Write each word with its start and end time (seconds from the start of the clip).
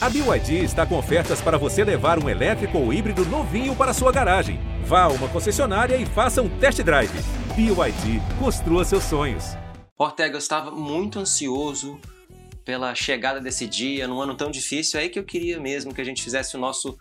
A 0.00 0.08
BYD 0.08 0.62
está 0.62 0.86
com 0.86 0.96
ofertas 0.96 1.40
para 1.40 1.58
você 1.58 1.82
levar 1.82 2.22
um 2.22 2.28
elétrico 2.28 2.78
ou 2.78 2.92
híbrido 2.92 3.24
novinho 3.24 3.74
para 3.74 3.92
sua 3.92 4.12
garagem. 4.12 4.60
Vá 4.84 5.02
a 5.02 5.08
uma 5.08 5.28
concessionária 5.28 5.96
e 5.96 6.06
faça 6.06 6.40
um 6.40 6.48
test 6.60 6.80
drive. 6.82 7.10
BYD, 7.56 8.22
construa 8.38 8.84
seus 8.84 9.02
sonhos. 9.02 9.56
Ortega, 9.98 10.36
eu 10.36 10.38
estava 10.38 10.70
muito 10.70 11.18
ansioso 11.18 11.98
pela 12.64 12.94
chegada 12.94 13.40
desse 13.40 13.66
dia, 13.66 14.06
num 14.06 14.20
ano 14.20 14.36
tão 14.36 14.52
difícil, 14.52 15.00
é 15.00 15.02
aí 15.02 15.08
que 15.08 15.18
eu 15.18 15.24
queria 15.24 15.58
mesmo 15.58 15.92
que 15.92 16.00
a 16.00 16.04
gente 16.04 16.22
fizesse 16.22 16.56
o 16.56 16.60
nosso 16.60 16.96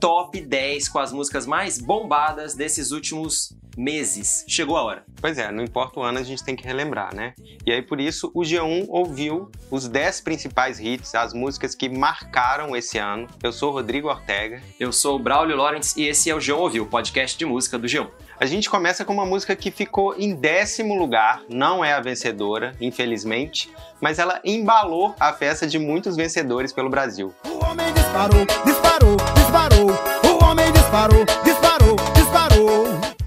top 0.00 0.40
10 0.40 0.88
com 0.88 1.00
as 1.00 1.12
músicas 1.12 1.44
mais 1.44 1.78
bombadas 1.78 2.54
desses 2.54 2.92
últimos 2.92 3.54
meses. 3.78 4.44
Chegou 4.48 4.76
a 4.76 4.82
hora. 4.82 5.04
Pois 5.20 5.38
é, 5.38 5.50
não 5.50 5.62
importa 5.62 6.00
o 6.00 6.02
ano, 6.02 6.18
a 6.18 6.22
gente 6.22 6.44
tem 6.44 6.56
que 6.56 6.64
relembrar, 6.64 7.14
né? 7.14 7.32
E 7.64 7.72
aí 7.72 7.80
por 7.80 8.00
isso 8.00 8.30
o 8.34 8.42
G1 8.42 8.86
ouviu 8.88 9.50
os 9.70 9.88
10 9.88 10.20
principais 10.20 10.80
hits, 10.80 11.14
as 11.14 11.32
músicas 11.32 11.74
que 11.74 11.88
marcaram 11.88 12.74
esse 12.76 12.98
ano. 12.98 13.26
Eu 13.42 13.52
sou 13.52 13.70
o 13.70 13.72
Rodrigo 13.72 14.08
Ortega. 14.08 14.60
Eu 14.78 14.92
sou 14.92 15.16
o 15.16 15.18
Braulio 15.18 15.56
Lawrence 15.56 15.98
e 16.00 16.06
esse 16.06 16.28
é 16.28 16.34
o 16.34 16.38
G1 16.38 16.58
Ouviu, 16.58 16.86
podcast 16.86 17.38
de 17.38 17.46
música 17.46 17.78
do 17.78 17.86
G1. 17.86 18.08
A 18.40 18.46
gente 18.46 18.68
começa 18.70 19.04
com 19.04 19.12
uma 19.12 19.26
música 19.26 19.56
que 19.56 19.70
ficou 19.70 20.14
em 20.16 20.34
décimo 20.34 20.96
lugar, 20.96 21.42
não 21.48 21.84
é 21.84 21.92
a 21.92 22.00
vencedora, 22.00 22.72
infelizmente, 22.80 23.70
mas 24.00 24.18
ela 24.18 24.40
embalou 24.44 25.14
a 25.18 25.32
festa 25.32 25.66
de 25.66 25.78
muitos 25.78 26.16
vencedores 26.16 26.72
pelo 26.72 26.88
Brasil. 26.88 27.34
O 27.44 27.64
homem 27.64 27.92
disparou, 27.92 28.46
disparou, 28.64 29.16
disparou. 29.34 29.90
O 30.24 30.44
homem 30.44 30.72
disparou, 30.72 31.24
disparou, 31.44 31.67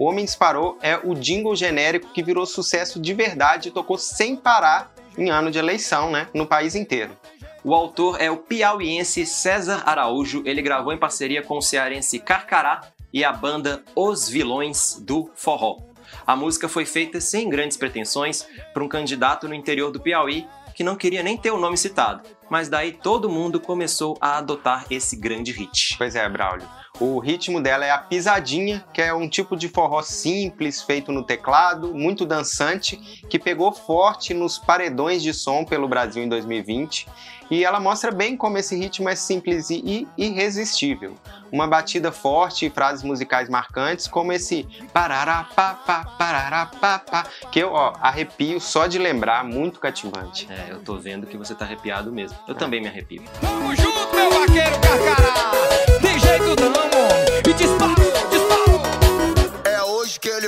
Homem 0.03 0.25
Disparou 0.25 0.79
é 0.81 0.99
o 1.03 1.13
jingle 1.13 1.55
genérico 1.55 2.11
que 2.11 2.23
virou 2.23 2.43
sucesso 2.43 2.99
de 2.99 3.13
verdade 3.13 3.69
e 3.69 3.71
tocou 3.71 3.99
sem 3.99 4.35
parar 4.35 4.91
em 5.15 5.29
ano 5.29 5.51
de 5.51 5.59
eleição, 5.59 6.09
né, 6.09 6.27
no 6.33 6.47
país 6.47 6.73
inteiro. 6.73 7.15
O 7.63 7.75
autor 7.75 8.19
é 8.19 8.31
o 8.31 8.37
piauiense 8.37 9.27
César 9.27 9.83
Araújo. 9.85 10.41
Ele 10.43 10.63
gravou 10.63 10.91
em 10.91 10.97
parceria 10.97 11.43
com 11.43 11.59
o 11.59 11.61
cearense 11.61 12.17
Carcará 12.17 12.81
e 13.13 13.23
a 13.23 13.31
banda 13.31 13.83
Os 13.95 14.27
Vilões 14.27 14.97
do 14.99 15.29
Forró. 15.35 15.77
A 16.25 16.35
música 16.35 16.67
foi 16.67 16.83
feita 16.85 17.21
sem 17.21 17.47
grandes 17.47 17.77
pretensões 17.77 18.47
por 18.73 18.81
um 18.81 18.89
candidato 18.89 19.47
no 19.47 19.53
interior 19.53 19.91
do 19.91 19.99
Piauí 19.99 20.47
que 20.73 20.83
não 20.83 20.95
queria 20.95 21.21
nem 21.21 21.37
ter 21.37 21.51
o 21.51 21.59
nome 21.59 21.77
citado, 21.77 22.27
mas 22.49 22.67
daí 22.69 22.91
todo 22.91 23.29
mundo 23.29 23.59
começou 23.59 24.17
a 24.19 24.39
adotar 24.39 24.85
esse 24.89 25.15
grande 25.15 25.51
hit. 25.51 25.95
Pois 25.97 26.15
é, 26.15 26.27
Braulio. 26.27 26.67
O 27.01 27.17
ritmo 27.17 27.59
dela 27.59 27.83
é 27.83 27.89
a 27.89 27.97
pisadinha, 27.97 28.85
que 28.93 29.01
é 29.01 29.11
um 29.11 29.27
tipo 29.27 29.57
de 29.57 29.67
forró 29.67 30.03
simples, 30.03 30.83
feito 30.83 31.11
no 31.11 31.23
teclado, 31.23 31.95
muito 31.95 32.27
dançante, 32.27 32.95
que 33.27 33.39
pegou 33.39 33.71
forte 33.71 34.35
nos 34.35 34.59
paredões 34.59 35.23
de 35.23 35.33
som 35.33 35.65
pelo 35.65 35.87
Brasil 35.87 36.21
em 36.21 36.29
2020. 36.29 37.07
E 37.49 37.65
ela 37.65 37.79
mostra 37.79 38.11
bem 38.11 38.37
como 38.37 38.59
esse 38.59 38.77
ritmo 38.77 39.09
é 39.09 39.15
simples 39.15 39.71
e 39.71 40.07
irresistível. 40.15 41.17
Uma 41.51 41.65
batida 41.65 42.11
forte 42.11 42.67
e 42.67 42.69
frases 42.69 43.03
musicais 43.03 43.49
marcantes, 43.49 44.07
como 44.07 44.31
esse 44.31 44.67
pararapá, 44.93 45.73
pararapá, 46.19 47.25
que 47.51 47.59
eu 47.59 47.73
ó, 47.73 47.93
arrepio 47.99 48.61
só 48.61 48.85
de 48.85 48.99
lembrar, 48.99 49.43
muito 49.43 49.79
cativante. 49.79 50.47
É, 50.51 50.67
eu 50.71 50.79
tô 50.83 50.97
vendo 50.97 51.25
que 51.25 51.35
você 51.35 51.55
tá 51.55 51.65
arrepiado 51.65 52.11
mesmo. 52.11 52.37
Eu 52.47 52.53
é. 52.53 52.57
também 52.57 52.79
me 52.79 52.87
arrepio. 52.87 53.23
Tamo 53.41 53.75
junto, 53.75 54.15
meu 54.15 54.31
vaqueiro 54.31 54.79
carcará! 54.79 55.51
Tem 55.99 56.19
jeito 56.19 56.55
não, 56.61 56.80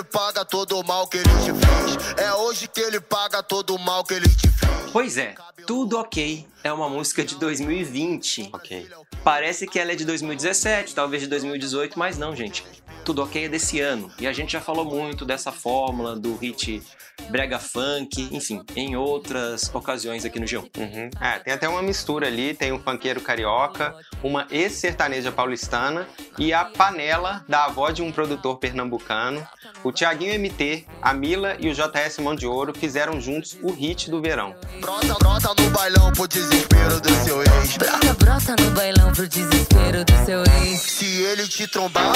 ele 0.03 0.09
paga 0.11 0.43
todo 0.43 0.77
o 0.77 0.83
mal 0.85 1.07
que 1.07 1.17
ele 1.17 1.23
te 1.23 1.53
fez. 1.53 2.13
É 2.17 2.33
hoje 2.33 2.67
que 2.67 2.81
ele 2.81 2.99
paga 2.99 3.41
todo 3.41 3.73
o 3.73 3.79
mal 3.79 4.03
que 4.03 4.13
ele 4.13 4.27
te 4.27 4.49
fez. 4.49 4.91
Pois 4.91 5.17
é, 5.17 5.33
tudo 5.65 5.97
ok 5.97 6.45
é 6.63 6.71
uma 6.71 6.89
música 6.89 7.23
de 7.23 7.35
2020. 7.35 8.49
Ok. 8.53 8.89
Parece 9.23 9.65
que 9.65 9.79
ela 9.79 9.93
é 9.93 9.95
de 9.95 10.05
2017, 10.05 10.93
talvez 10.93 11.23
de 11.23 11.29
2018, 11.29 11.97
mas 11.97 12.17
não, 12.17 12.35
gente. 12.35 12.65
Tudo 13.05 13.23
ok 13.23 13.45
é 13.45 13.49
desse 13.49 13.79
ano. 13.79 14.11
E 14.19 14.27
a 14.27 14.33
gente 14.33 14.51
já 14.53 14.61
falou 14.61 14.85
muito 14.85 15.25
dessa 15.25 15.51
fórmula 15.51 16.15
do 16.15 16.35
hit 16.35 16.81
brega 17.29 17.59
funk, 17.59 18.29
enfim, 18.31 18.63
em 18.75 18.95
outras 18.95 19.73
ocasiões 19.73 20.25
aqui 20.25 20.39
no 20.39 20.45
G1. 20.45 20.69
Uhum. 20.77 21.09
É, 21.21 21.39
tem 21.39 21.53
até 21.53 21.67
uma 21.67 21.81
mistura 21.81 22.27
ali, 22.27 22.53
tem 22.53 22.71
um 22.71 22.79
funkeiro 22.79 23.21
carioca, 23.21 23.95
uma 24.21 24.47
ex-sertaneja 24.49 25.31
paulistana 25.31 26.07
e 26.37 26.53
a 26.53 26.65
panela 26.65 27.43
da 27.47 27.65
avó 27.65 27.91
de 27.91 28.01
um 28.01 28.11
produtor 28.11 28.57
pernambucano. 28.57 29.45
O 29.83 29.91
Tiaguinho 29.93 30.39
MT, 30.39 30.85
a 31.01 31.13
Mila 31.13 31.55
e 31.59 31.69
o 31.69 31.73
JS 31.73 32.17
Mão 32.17 32.35
de 32.35 32.47
Ouro 32.47 32.73
fizeram 32.73 33.21
juntos 33.21 33.55
o 33.61 33.71
hit 33.71 34.09
do 34.09 34.19
verão. 34.19 34.55
Brota, 34.81 35.13
brota 35.19 35.61
no 35.61 35.69
bailão 35.69 36.11
pro 36.11 36.27
desespero 36.27 36.99
do 36.99 37.09
seu 37.23 37.41
ex. 37.41 37.77
Brota, 37.77 38.13
brota 38.15 38.55
no 38.59 38.71
bailão 38.71 39.13
pro 39.13 39.27
desespero 39.27 40.03
do 40.03 40.25
seu 40.25 40.43
ex. 40.43 40.81
Se 40.81 41.05
ele 41.23 41.47
te 41.47 41.67
trombar, 41.67 42.13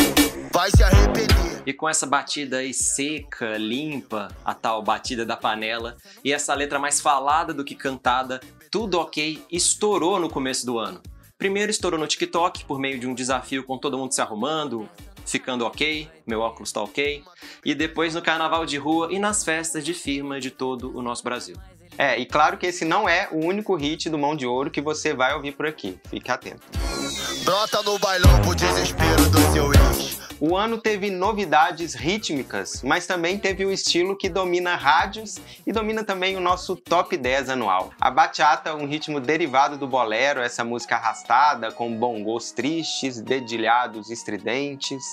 vai 0.51 0.71
se 0.71 0.83
arrepender. 0.83 1.63
E 1.67 1.73
com 1.73 1.87
essa 1.87 2.07
batida 2.07 2.57
aí 2.57 2.73
seca, 2.73 3.57
limpa, 3.57 4.29
a 4.43 4.55
tal 4.55 4.81
batida 4.81 5.23
da 5.23 5.37
panela, 5.37 5.97
e 6.23 6.33
essa 6.33 6.55
letra 6.55 6.79
mais 6.79 6.99
falada 6.99 7.53
do 7.53 7.63
que 7.63 7.75
cantada, 7.75 8.39
tudo 8.71 8.99
ok, 8.99 9.43
estourou 9.51 10.19
no 10.19 10.29
começo 10.29 10.65
do 10.65 10.79
ano. 10.79 10.99
Primeiro 11.37 11.69
estourou 11.69 11.99
no 11.99 12.07
TikTok 12.07 12.65
por 12.65 12.79
meio 12.79 12.99
de 12.99 13.05
um 13.05 13.13
desafio 13.13 13.63
com 13.63 13.77
todo 13.77 13.97
mundo 13.97 14.11
se 14.11 14.21
arrumando, 14.21 14.89
ficando 15.27 15.65
ok, 15.65 16.09
meu 16.25 16.39
óculos 16.39 16.71
tá 16.71 16.81
ok, 16.81 17.23
e 17.63 17.75
depois 17.75 18.15
no 18.15 18.21
carnaval 18.21 18.65
de 18.65 18.77
rua 18.77 19.09
e 19.11 19.19
nas 19.19 19.43
festas 19.43 19.85
de 19.85 19.93
firma 19.93 20.39
de 20.39 20.49
todo 20.49 20.97
o 20.97 21.01
nosso 21.01 21.23
Brasil. 21.23 21.55
É, 21.97 22.17
e 22.17 22.25
claro 22.25 22.57
que 22.57 22.67
esse 22.67 22.85
não 22.85 23.09
é 23.09 23.27
o 23.31 23.43
único 23.43 23.75
hit 23.75 24.09
do 24.09 24.17
Mão 24.17 24.35
de 24.35 24.45
Ouro 24.45 24.69
que 24.69 24.81
você 24.81 25.13
vai 25.13 25.33
ouvir 25.33 25.53
por 25.53 25.65
aqui. 25.65 25.97
Fique 26.09 26.31
atento. 26.31 26.61
Brota 27.43 27.81
no 27.81 27.97
bailão 27.97 28.41
pro 28.41 28.55
desespero 28.55 29.29
do 29.29 29.39
seu. 29.51 29.76
O 30.39 30.55
ano 30.55 30.77
teve 30.77 31.09
novidades 31.09 31.95
rítmicas, 31.95 32.83
mas 32.83 33.07
também 33.07 33.39
teve 33.39 33.65
o 33.65 33.71
estilo 33.71 34.15
que 34.15 34.29
domina 34.29 34.75
rádios 34.75 35.39
e 35.65 35.71
domina 35.71 36.03
também 36.03 36.37
o 36.37 36.39
nosso 36.39 36.75
top 36.75 37.17
10 37.17 37.49
anual. 37.49 37.91
A 37.99 38.11
bachata, 38.11 38.75
um 38.75 38.85
ritmo 38.85 39.19
derivado 39.19 39.79
do 39.79 39.87
bolero, 39.87 40.39
essa 40.39 40.63
música 40.63 40.95
arrastada 40.95 41.71
com 41.71 41.91
bongos 41.91 42.51
tristes, 42.51 43.19
dedilhados 43.19 44.11
estridentes. 44.11 45.03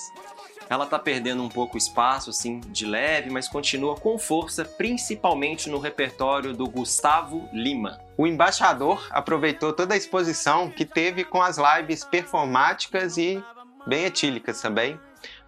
Ela 0.69 0.85
tá 0.85 0.99
perdendo 0.99 1.41
um 1.41 1.49
pouco 1.49 1.75
espaço, 1.75 2.29
assim, 2.29 2.59
de 2.59 2.85
leve, 2.85 3.31
mas 3.31 3.47
continua 3.47 3.95
com 3.95 4.19
força, 4.19 4.63
principalmente 4.63 5.71
no 5.71 5.79
repertório 5.79 6.53
do 6.53 6.69
Gustavo 6.69 7.49
Lima. 7.51 7.99
O 8.15 8.27
embaixador 8.27 9.07
aproveitou 9.09 9.73
toda 9.73 9.95
a 9.95 9.97
exposição 9.97 10.69
que 10.69 10.85
teve 10.85 11.23
com 11.23 11.41
as 11.41 11.57
lives 11.57 12.03
performáticas 12.03 13.17
e 13.17 13.43
bem 13.87 14.05
etílicas 14.05 14.61
também, 14.61 14.99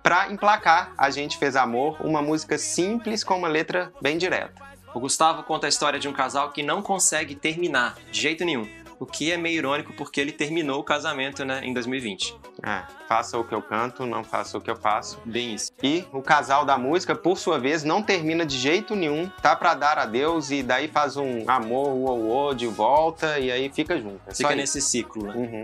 para 0.08 0.32
emplacar 0.32 0.94
A 0.98 1.10
Gente 1.10 1.38
Fez 1.38 1.58
Amor, 1.58 1.98
uma 2.00 2.22
música 2.22 2.58
simples 2.58 3.26
com 3.26 3.38
uma 3.38 3.50
letra 3.50 3.92
bem 4.02 4.18
direta. 4.18 4.54
O 4.94 5.02
Gustavo 5.02 5.44
conta 5.44 5.68
a 5.68 5.70
história 5.70 6.00
de 6.00 6.08
um 6.08 6.14
casal 6.14 6.50
que 6.54 6.64
não 6.64 6.82
consegue 6.82 7.36
terminar 7.36 7.98
de 8.10 8.22
jeito 8.22 8.46
nenhum, 8.46 8.66
o 9.02 9.06
que 9.06 9.34
é 9.34 9.36
meio 9.36 9.58
irônico 9.58 9.92
porque 9.92 10.22
ele 10.22 10.32
terminou 10.32 10.80
o 10.80 10.84
casamento 10.84 11.44
né, 11.44 11.60
em 11.62 11.74
2020. 11.74 12.40
É, 12.64 12.84
faça 13.06 13.38
o 13.38 13.44
que 13.44 13.54
eu 13.54 13.62
canto, 13.62 14.06
não 14.06 14.24
faça 14.24 14.58
o 14.58 14.62
que 14.62 14.72
eu 14.72 14.78
faço. 14.78 15.20
Bem 15.26 15.56
isso. 15.56 15.74
E 15.84 16.06
o 16.14 16.22
casal 16.22 16.64
da 16.64 16.78
música, 16.78 17.14
por 17.14 17.38
sua 17.38 17.60
vez, 17.60 17.84
não 17.84 18.02
termina 18.02 18.46
de 18.46 18.58
jeito 18.58 18.96
nenhum, 18.96 19.30
tá 19.42 19.58
para 19.58 19.74
dar 19.74 19.98
adeus 19.98 20.52
e 20.52 20.64
daí 20.64 20.88
faz 20.88 21.18
um 21.18 21.44
amor, 21.50 21.90
uou, 21.90 22.20
uou, 22.22 22.54
de 22.54 22.66
volta 22.66 23.38
e 23.40 23.52
aí 23.52 23.70
fica 23.70 24.00
junto. 24.00 24.22
É 24.26 24.34
fica 24.34 24.56
nesse 24.56 24.80
ciclo, 24.80 25.26
né? 25.26 25.34
Uhum. 25.36 25.64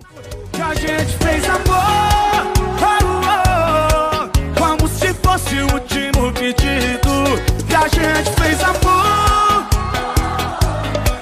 Que 0.51 0.61
a 0.61 0.75
gente 0.75 1.17
fez 1.17 1.45
amor, 1.45 2.53
como 2.77 3.52
último 5.61 6.31
pedido. 6.33 7.63
Que 7.67 7.75
a 7.75 7.87
gente 7.87 8.31
fez 8.41 8.61
amor, 8.63 9.67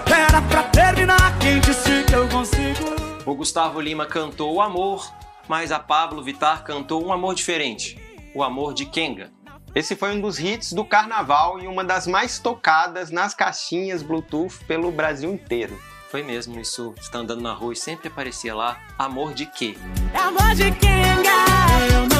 era 0.07 0.41
pra 0.41 0.63
terminar. 0.63 1.37
Quem 1.39 1.59
disse 1.59 2.03
que 2.03 2.13
eu 2.13 2.27
consigo? 2.27 2.95
O 3.25 3.35
Gustavo 3.35 3.79
Lima 3.79 4.05
cantou 4.05 4.53
o 4.55 4.61
amor, 4.61 5.11
mas 5.47 5.71
a 5.71 5.79
Pablo 5.79 6.23
Vitar 6.23 6.63
cantou 6.63 7.05
um 7.05 7.13
amor 7.13 7.35
diferente, 7.35 7.97
o 8.33 8.43
amor 8.43 8.73
de 8.73 8.85
Kenga. 8.85 9.31
Esse 9.73 9.95
foi 9.95 10.11
um 10.11 10.19
dos 10.19 10.37
hits 10.37 10.73
do 10.73 10.83
carnaval 10.83 11.59
e 11.59 11.67
uma 11.67 11.83
das 11.83 12.05
mais 12.05 12.39
tocadas 12.39 13.09
nas 13.09 13.33
caixinhas 13.33 14.03
Bluetooth 14.03 14.65
pelo 14.67 14.91
Brasil 14.91 15.31
inteiro. 15.31 15.79
Foi 16.09 16.21
mesmo, 16.21 16.59
isso 16.59 16.93
está 16.99 17.19
andando 17.19 17.41
na 17.41 17.53
rua 17.53 17.71
e 17.71 17.75
sempre 17.77 18.09
aparecia 18.09 18.53
lá 18.53 18.77
Amor 18.99 19.33
de 19.33 19.45
quê? 19.45 19.77
É 20.13 20.17
amor 20.17 20.53
de 20.53 20.69
Kenga. 20.71 22.10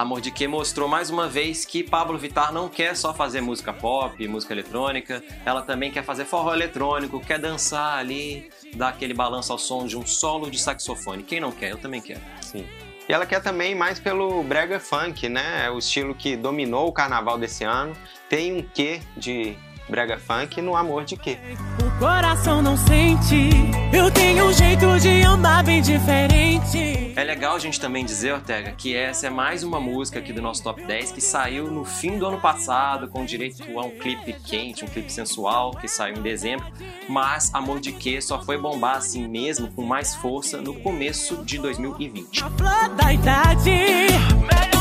Amor 0.00 0.22
de 0.22 0.30
quê 0.30 0.48
mostrou 0.48 0.88
mais 0.88 1.10
uma 1.10 1.28
vez 1.28 1.66
que 1.66 1.82
Pablo 1.84 2.16
Vittar 2.16 2.54
não 2.54 2.70
quer 2.70 2.96
só 2.96 3.12
fazer 3.12 3.42
música 3.42 3.70
pop, 3.70 4.26
música 4.26 4.54
eletrônica, 4.54 5.22
ela 5.44 5.60
também 5.60 5.90
quer 5.90 6.02
fazer 6.02 6.24
forró 6.24 6.54
eletrônico, 6.54 7.20
quer 7.20 7.38
dançar 7.38 7.98
ali, 7.98 8.48
dar 8.74 8.88
aquele 8.88 9.12
balanço 9.12 9.52
ao 9.52 9.58
som 9.58 9.84
de 9.84 9.98
um 9.98 10.06
solo 10.06 10.50
de 10.50 10.58
saxofone. 10.58 11.22
Quem 11.22 11.38
não 11.38 11.52
quer? 11.52 11.72
Eu 11.72 11.76
também 11.76 12.00
quero. 12.00 12.20
Sim. 12.40 12.66
E 13.06 13.12
ela 13.12 13.26
quer 13.26 13.42
também 13.42 13.74
mais 13.74 14.00
pelo 14.00 14.42
brega 14.42 14.80
funk, 14.80 15.28
né? 15.28 15.66
É 15.66 15.70
o 15.70 15.76
estilo 15.76 16.14
que 16.14 16.34
dominou 16.34 16.88
o 16.88 16.92
carnaval 16.92 17.36
desse 17.36 17.64
ano. 17.64 17.94
Tem 18.26 18.54
um 18.54 18.62
quê 18.62 19.02
de 19.18 19.54
brega 19.86 20.16
funk 20.16 20.62
no 20.62 20.74
Amor 20.76 21.04
de 21.04 21.18
Quê. 21.18 21.36
Coração 22.00 22.62
não 22.62 22.78
sente. 22.78 23.50
Eu 23.92 24.10
tenho 24.10 24.46
um 24.46 24.52
jeito 24.54 24.98
de 24.98 25.20
andar 25.20 25.62
bem 25.62 25.82
diferente. 25.82 27.12
É 27.14 27.22
legal 27.22 27.54
a 27.54 27.58
gente 27.58 27.78
também 27.78 28.06
dizer, 28.06 28.32
Ortega, 28.32 28.72
que 28.72 28.96
essa 28.96 29.26
é 29.26 29.30
mais 29.30 29.62
uma 29.62 29.78
música 29.78 30.18
aqui 30.18 30.32
do 30.32 30.40
nosso 30.40 30.62
Top 30.62 30.82
10 30.82 31.12
que 31.12 31.20
saiu 31.20 31.70
no 31.70 31.84
fim 31.84 32.18
do 32.18 32.24
ano 32.24 32.40
passado, 32.40 33.06
com 33.06 33.22
direito 33.22 33.62
a 33.78 33.82
um 33.82 33.90
clipe 33.90 34.32
quente, 34.32 34.82
um 34.82 34.88
clipe 34.88 35.12
sensual, 35.12 35.72
que 35.72 35.86
saiu 35.86 36.16
em 36.16 36.22
dezembro. 36.22 36.64
Mas 37.06 37.52
Amor 37.52 37.78
de 37.80 37.92
Quê 37.92 38.18
só 38.22 38.40
foi 38.40 38.56
bombar 38.56 38.96
assim 38.96 39.28
mesmo, 39.28 39.70
com 39.70 39.82
mais 39.82 40.14
força, 40.14 40.56
no 40.56 40.72
começo 40.80 41.44
de 41.44 41.58
2020. 41.58 42.42
A 42.42 42.50
flor 42.50 42.88
da 42.96 43.12
idade. 43.12 43.70
Melhor 43.70 44.79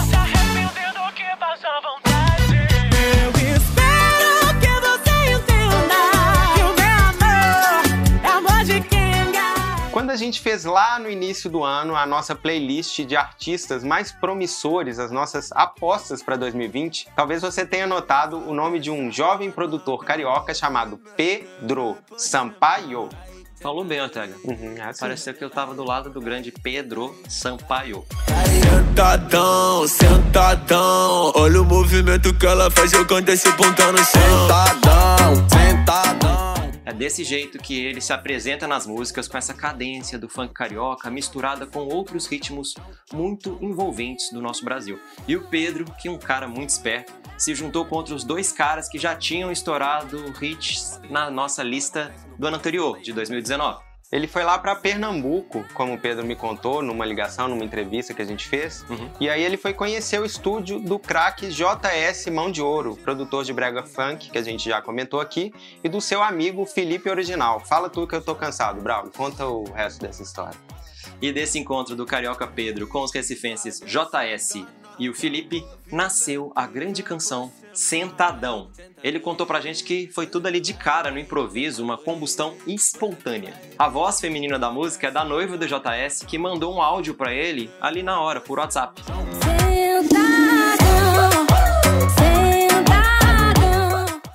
gente 10.29 10.41
fez 10.41 10.63
lá 10.63 10.99
no 10.99 11.09
início 11.09 11.49
do 11.49 11.63
ano 11.63 11.95
a 11.95 12.05
nossa 12.05 12.35
playlist 12.35 12.99
de 12.99 13.15
artistas 13.15 13.83
mais 13.83 14.11
promissores, 14.11 14.99
as 14.99 15.09
nossas 15.09 15.51
apostas 15.51 16.21
para 16.21 16.35
2020, 16.35 17.07
talvez 17.15 17.41
você 17.41 17.65
tenha 17.65 17.87
notado 17.87 18.37
o 18.37 18.53
nome 18.53 18.79
de 18.79 18.91
um 18.91 19.11
jovem 19.11 19.49
produtor 19.49 20.05
carioca 20.05 20.53
chamado 20.53 20.99
Pedro 21.17 21.97
Sampaio. 22.15 23.09
Falou 23.59 23.83
bem, 23.83 23.99
Ortega. 23.99 24.35
Uhum, 24.45 24.75
é 24.77 24.83
assim. 24.83 25.01
Pareceu 25.01 25.33
que 25.33 25.43
eu 25.43 25.49
tava 25.49 25.73
do 25.73 25.83
lado 25.83 26.09
do 26.09 26.21
grande 26.21 26.49
Pedro 26.51 27.13
Sampaio. 27.27 28.05
Sentadão, 28.63 29.85
sentadão. 29.87 31.33
Olha 31.35 31.61
o 31.61 31.65
movimento 31.65 32.33
que 32.35 32.45
ela 32.45 32.71
faz 32.71 32.91
jogando 32.91 33.27
esse 33.29 33.49
no 33.49 33.97
chão. 33.97 34.05
Sentadão, 34.05 35.49
sentadão. 35.49 36.58
É 36.89 36.93
desse 36.93 37.23
jeito 37.23 37.59
que 37.59 37.85
ele 37.85 38.01
se 38.01 38.11
apresenta 38.11 38.67
nas 38.67 38.87
músicas 38.87 39.27
com 39.27 39.37
essa 39.37 39.53
cadência 39.53 40.17
do 40.17 40.27
funk 40.27 40.55
carioca 40.55 41.11
misturada 41.11 41.67
com 41.67 41.81
outros 41.81 42.25
ritmos 42.25 42.73
muito 43.13 43.59
envolventes 43.61 44.31
do 44.31 44.41
nosso 44.41 44.65
Brasil. 44.65 44.99
E 45.27 45.35
o 45.35 45.47
Pedro, 45.49 45.85
que 46.01 46.07
é 46.07 46.11
um 46.11 46.17
cara 46.17 46.47
muito 46.47 46.71
esperto, 46.71 47.13
se 47.37 47.53
juntou 47.53 47.85
com 47.85 47.95
outros 47.95 48.23
dois 48.23 48.51
caras 48.51 48.89
que 48.89 48.97
já 48.97 49.15
tinham 49.15 49.51
estourado 49.51 50.33
hits 50.41 50.99
na 51.11 51.29
nossa 51.29 51.61
lista 51.61 52.11
do 52.39 52.47
ano 52.47 52.57
anterior, 52.57 52.99
de 52.99 53.13
2019. 53.13 53.88
Ele 54.11 54.27
foi 54.27 54.43
lá 54.43 54.57
para 54.57 54.75
Pernambuco, 54.75 55.63
como 55.75 55.93
o 55.93 55.97
Pedro 55.99 56.25
me 56.25 56.35
contou, 56.35 56.81
numa 56.81 57.05
ligação, 57.05 57.47
numa 57.47 57.63
entrevista 57.63 58.11
que 58.11 58.21
a 58.21 58.25
gente 58.25 58.47
fez. 58.47 58.83
Uhum. 58.89 59.07
E 59.19 59.29
aí 59.29 59.43
ele 59.43 59.55
foi 59.55 59.71
conhecer 59.71 60.19
o 60.19 60.25
estúdio 60.25 60.79
do 60.79 60.97
craque 60.97 61.49
JS 61.49 62.25
Mão 62.31 62.51
de 62.51 62.59
Ouro, 62.59 62.95
produtor 62.97 63.43
de 63.43 63.53
brega 63.53 63.83
funk, 63.83 64.31
que 64.31 64.37
a 64.37 64.41
gente 64.41 64.67
já 64.67 64.81
comentou 64.81 65.21
aqui, 65.21 65.53
e 65.83 65.87
do 65.87 66.01
seu 66.01 66.23
amigo 66.23 66.65
Felipe 66.65 67.07
Original. 67.07 67.59
Fala 67.59 67.87
tu 67.87 68.07
que 68.07 68.15
eu 68.15 68.21
tô 68.21 68.33
cansado, 68.33 68.81
Braulio. 68.81 69.11
Conta 69.15 69.45
o 69.45 69.63
resto 69.71 70.01
dessa 70.01 70.23
história. 70.23 70.57
E 71.21 71.31
desse 71.31 71.59
encontro 71.59 71.95
do 71.95 72.05
Carioca 72.05 72.47
Pedro 72.47 72.87
com 72.87 73.03
os 73.03 73.13
recifenses 73.13 73.79
JS 73.81 74.65
e 74.99 75.09
o 75.09 75.13
Felipe, 75.13 75.65
nasceu 75.91 76.51
a 76.55 76.67
grande 76.67 77.01
canção 77.01 77.51
Sentadão. 77.73 78.69
Ele 79.01 79.19
contou 79.19 79.47
pra 79.47 79.61
gente 79.61 79.83
que 79.83 80.07
foi 80.13 80.27
tudo 80.27 80.47
ali 80.47 80.59
de 80.59 80.73
cara 80.73 81.09
no 81.09 81.17
improviso, 81.17 81.83
uma 81.83 81.97
combustão 81.97 82.55
espontânea. 82.67 83.53
A 83.77 83.87
voz 83.87 84.19
feminina 84.19 84.59
da 84.59 84.69
música 84.69 85.07
é 85.07 85.11
da 85.11 85.23
noiva 85.23 85.57
do 85.57 85.65
JS 85.65 86.23
que 86.27 86.37
mandou 86.37 86.75
um 86.75 86.81
áudio 86.81 87.13
pra 87.13 87.33
ele 87.33 87.71
ali 87.79 88.03
na 88.03 88.19
hora, 88.19 88.41
por 88.41 88.59
WhatsApp. 88.59 89.01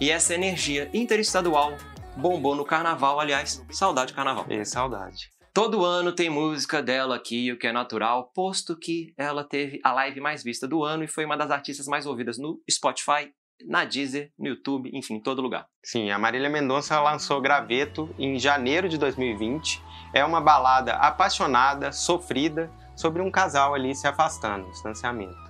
E 0.00 0.10
essa 0.10 0.34
energia 0.34 0.88
interestadual 0.92 1.76
bombou 2.16 2.54
no 2.54 2.64
carnaval, 2.64 3.18
aliás, 3.20 3.62
saudade 3.70 4.08
de 4.08 4.14
carnaval. 4.14 4.46
E 4.48 4.64
saudade. 4.64 5.33
Todo 5.54 5.84
ano 5.84 6.10
tem 6.10 6.28
música 6.28 6.82
dela 6.82 7.14
aqui, 7.14 7.52
o 7.52 7.56
que 7.56 7.68
é 7.68 7.72
natural, 7.72 8.32
posto 8.34 8.76
que 8.76 9.14
ela 9.16 9.44
teve 9.44 9.78
a 9.84 9.92
live 9.92 10.20
mais 10.20 10.42
vista 10.42 10.66
do 10.66 10.82
ano 10.82 11.04
e 11.04 11.06
foi 11.06 11.24
uma 11.24 11.36
das 11.36 11.52
artistas 11.52 11.86
mais 11.86 12.06
ouvidas 12.06 12.36
no 12.36 12.60
Spotify, 12.68 13.32
na 13.64 13.84
Deezer, 13.84 14.32
no 14.36 14.48
YouTube, 14.48 14.90
enfim, 14.92 15.14
em 15.14 15.20
todo 15.20 15.40
lugar. 15.40 15.68
Sim, 15.80 16.10
a 16.10 16.18
Marília 16.18 16.50
Mendonça 16.50 17.00
lançou 17.00 17.40
Graveto 17.40 18.12
em 18.18 18.36
janeiro 18.36 18.88
de 18.88 18.98
2020. 18.98 19.80
É 20.12 20.24
uma 20.24 20.40
balada 20.40 20.94
apaixonada, 20.94 21.92
sofrida, 21.92 22.68
sobre 22.96 23.22
um 23.22 23.30
casal 23.30 23.74
ali 23.74 23.94
se 23.94 24.08
afastando, 24.08 24.68
distanciamento. 24.72 25.44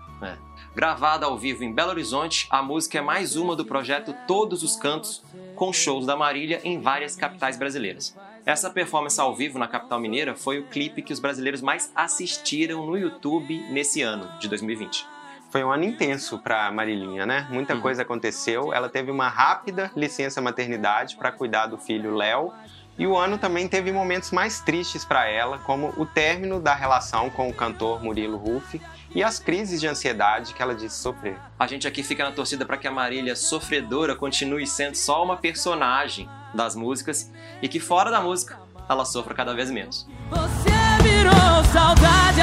Gravada 0.75 1.25
ao 1.25 1.39
vivo 1.39 1.65
em 1.65 1.73
Belo 1.73 1.91
Horizonte, 1.91 2.47
a 2.51 2.63
música 2.63 2.99
é 2.99 3.01
mais 3.01 3.37
uma 3.37 3.57
do 3.57 3.65
projeto 3.65 4.15
Todos 4.27 4.63
os 4.63 4.77
Cantos, 4.77 5.25
com 5.57 5.73
shows 5.73 6.05
da 6.05 6.15
Marília 6.15 6.61
em 6.63 6.79
várias 6.79 7.17
capitais 7.17 7.57
brasileiras. 7.57 8.15
Essa 8.47 8.69
performance 8.69 9.19
ao 9.19 9.35
vivo 9.35 9.59
na 9.59 9.67
capital 9.67 9.99
mineira 9.99 10.35
foi 10.35 10.59
o 10.59 10.65
clipe 10.67 11.01
que 11.03 11.13
os 11.13 11.21
brasileiros 11.21 11.63
mais 11.63 11.91
assistiram 11.95 12.85
no 12.85 12.97
YouTube 12.97 13.59
nesse 13.71 14.03
ano 14.03 14.29
de 14.39 14.49
2020. 14.49 15.07
Foi 15.51 15.65
um 15.65 15.71
ano 15.73 15.85
intenso 15.85 16.39
para 16.39 16.71
Marilinha, 16.71 17.25
né? 17.25 17.47
Muita 17.51 17.75
Uhum. 17.75 17.81
coisa 17.81 18.03
aconteceu. 18.03 18.73
Ela 18.75 18.89
teve 18.89 19.11
uma 19.11 19.29
rápida 19.29 19.91
licença 19.97 20.43
maternidade 20.43 21.17
para 21.17 21.31
cuidar 21.33 21.67
do 21.69 21.79
filho 21.79 22.15
Léo. 22.15 22.53
E 22.97 23.07
o 23.07 23.17
ano 23.17 23.39
também 23.39 23.67
teve 23.67 23.91
momentos 23.91 24.31
mais 24.31 24.61
tristes 24.61 25.05
para 25.05 25.27
ela, 25.27 25.59
como 25.59 25.93
o 25.97 26.07
término 26.07 26.61
da 26.61 26.75
relação 26.75 27.29
com 27.29 27.49
o 27.49 27.55
cantor 27.55 28.03
Murilo 28.03 28.37
Ruff 28.37 28.81
e 29.15 29.23
as 29.23 29.39
crises 29.39 29.81
de 29.81 29.87
ansiedade 29.87 30.55
que 30.55 30.63
ela 30.63 30.75
disse 30.75 30.97
sofrer. 30.97 31.37
A 31.59 31.67
gente 31.67 31.89
aqui 31.89 32.03
fica 32.03 32.25
na 32.25 32.33
torcida 32.33 32.65
para 32.65 32.77
que 32.77 32.87
a 32.87 32.93
Marília 32.93 33.35
sofredora 33.35 34.15
continue 34.15 34.67
sendo 34.67 34.97
só 34.97 35.25
uma 35.25 35.37
personagem 35.37 36.29
das 36.55 36.77
músicas 36.77 37.31
e 37.61 37.69
que 37.69 37.81
fora 37.81 38.11
da 38.11 38.21
música 38.21 38.59
ela 38.89 39.05
sofra 39.05 39.35
cada 39.35 39.55
vez 39.55 39.71
menos. 39.71 40.07
Você 40.31 41.03
virou 41.03 41.65
saudade 41.73 42.41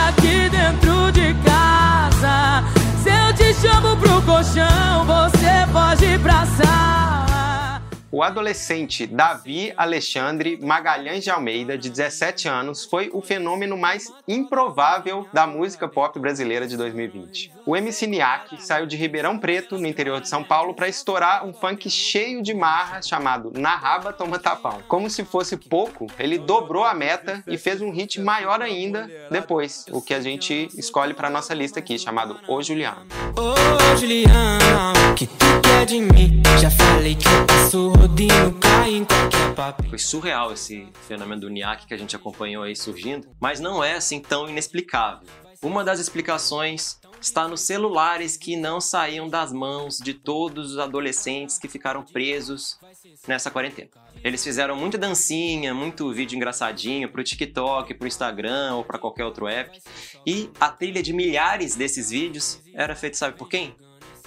O 8.13 8.22
adolescente 8.22 9.08
Davi 9.08 9.74
Alexandre 9.78 10.60
Magalhães 10.62 11.24
de 11.24 11.30
Almeida, 11.30 11.78
de 11.78 11.90
17 11.90 12.46
anos, 12.50 12.84
foi 12.84 13.10
o 13.13 13.22
fenômeno 13.22 13.78
mais 13.78 14.12
improvável 14.28 15.25
da 15.31 15.48
música 15.48 15.88
pop 15.88 16.19
brasileira 16.19 16.68
de 16.68 16.75
2020. 16.75 17.54
O 17.66 17.74
MC 17.74 18.08
Niak 18.08 18.62
saiu 18.62 18.86
de 18.86 18.98
Ribeirão 18.98 19.40
Preto, 19.40 19.78
no 19.78 19.88
interior 19.88 20.19
de 20.19 20.28
São 20.28 20.44
Paulo, 20.44 20.74
para 20.74 20.90
estourar 20.90 21.46
um 21.46 21.54
funk 21.54 21.90
cheio 21.90 22.42
de 22.42 22.54
marra 22.54 23.02
chamado 23.02 23.54
Na 23.56 23.78
Raba 23.78 24.12
Toma 24.12 24.38
Tapão. 24.38 24.80
Como 24.90 25.10
se 25.10 25.24
fosse 25.24 25.56
pouco, 25.56 26.08
ele 26.20 26.38
dobrou 26.38 26.84
a 26.84 26.94
meta 26.94 27.41
e 27.48 27.58
fez 27.58 27.82
um 27.82 27.91
hit 27.91 28.20
maior 28.20 28.62
ainda 28.62 29.10
depois, 29.32 29.86
o 29.89 30.01
que 30.01 30.13
a 30.13 30.20
gente 30.20 30.68
escolhe 30.75 31.13
para 31.13 31.30
nossa 31.30 31.53
lista 31.53 31.80
aqui, 31.80 31.98
chamado 31.98 32.38
O 32.46 32.62
Juliano. 32.62 33.06
Ô 33.38 33.96
Juliana, 33.96 34.94
o 35.12 35.15
que 35.15 35.27
tu 35.27 35.46
quer 35.63 35.86
de 35.86 36.01
mim? 36.01 36.44
Já 36.60 36.70
falei 36.70 37.15
que 37.15 37.25
eu 37.25 37.46
passo 37.48 38.00
rodinho, 38.01 38.51
cai 38.60 38.96
em 38.96 39.05
qualquer 39.05 39.53
papo. 39.53 39.88
Foi 39.88 40.00
surreal 40.00 40.51
esse 40.51 40.88
fenômeno 41.08 41.41
do 41.41 41.50
Niak 41.50 41.86
que 41.86 41.93
a 41.93 41.98
gente 41.98 42.15
acompanhou 42.15 42.63
aí 42.63 42.75
surgindo, 42.75 43.27
mas 43.39 43.60
não 43.60 43.84
é 43.84 43.93
assim 43.93 44.20
tão 44.20 44.50
inexplicável. 44.50 45.27
Uma 45.62 45.84
das 45.84 46.00
explicações 46.00 47.00
está 47.22 47.48
nos 47.48 47.62
celulares 47.62 48.36
que 48.36 48.55
não 48.55 48.81
saíam 48.81 49.29
das 49.29 49.53
mãos 49.53 50.00
de 50.00 50.15
todos 50.15 50.72
os 50.72 50.79
adolescentes 50.79 51.60
que 51.60 51.67
ficaram 51.67 52.03
presos 52.03 52.79
nessa 53.27 53.51
quarentena. 53.51 53.91
Eles 54.24 54.43
fizeram 54.43 54.75
muita 54.75 54.98
dancinha, 54.98 55.72
muito 55.72 56.12
vídeo 56.12 56.36
engraçadinho 56.36 57.08
pro 57.08 57.24
TikTok, 57.24 57.93
pro 57.93 58.08
Instagram 58.08 58.77
ou 58.77 58.84
para 58.84 58.98
qualquer 58.98 59.25
outro 59.25 59.48
app. 59.48 59.79
E 60.25 60.50
a 60.60 60.70
trilha 60.70 61.03
de 61.03 61.13
milhares 61.13 61.75
desses 61.75 62.10
vídeos 62.10 62.60
era 62.74 62.96
feita, 62.96 63.17
sabe 63.17 63.38
por 63.38 63.48
quem? 63.48 63.75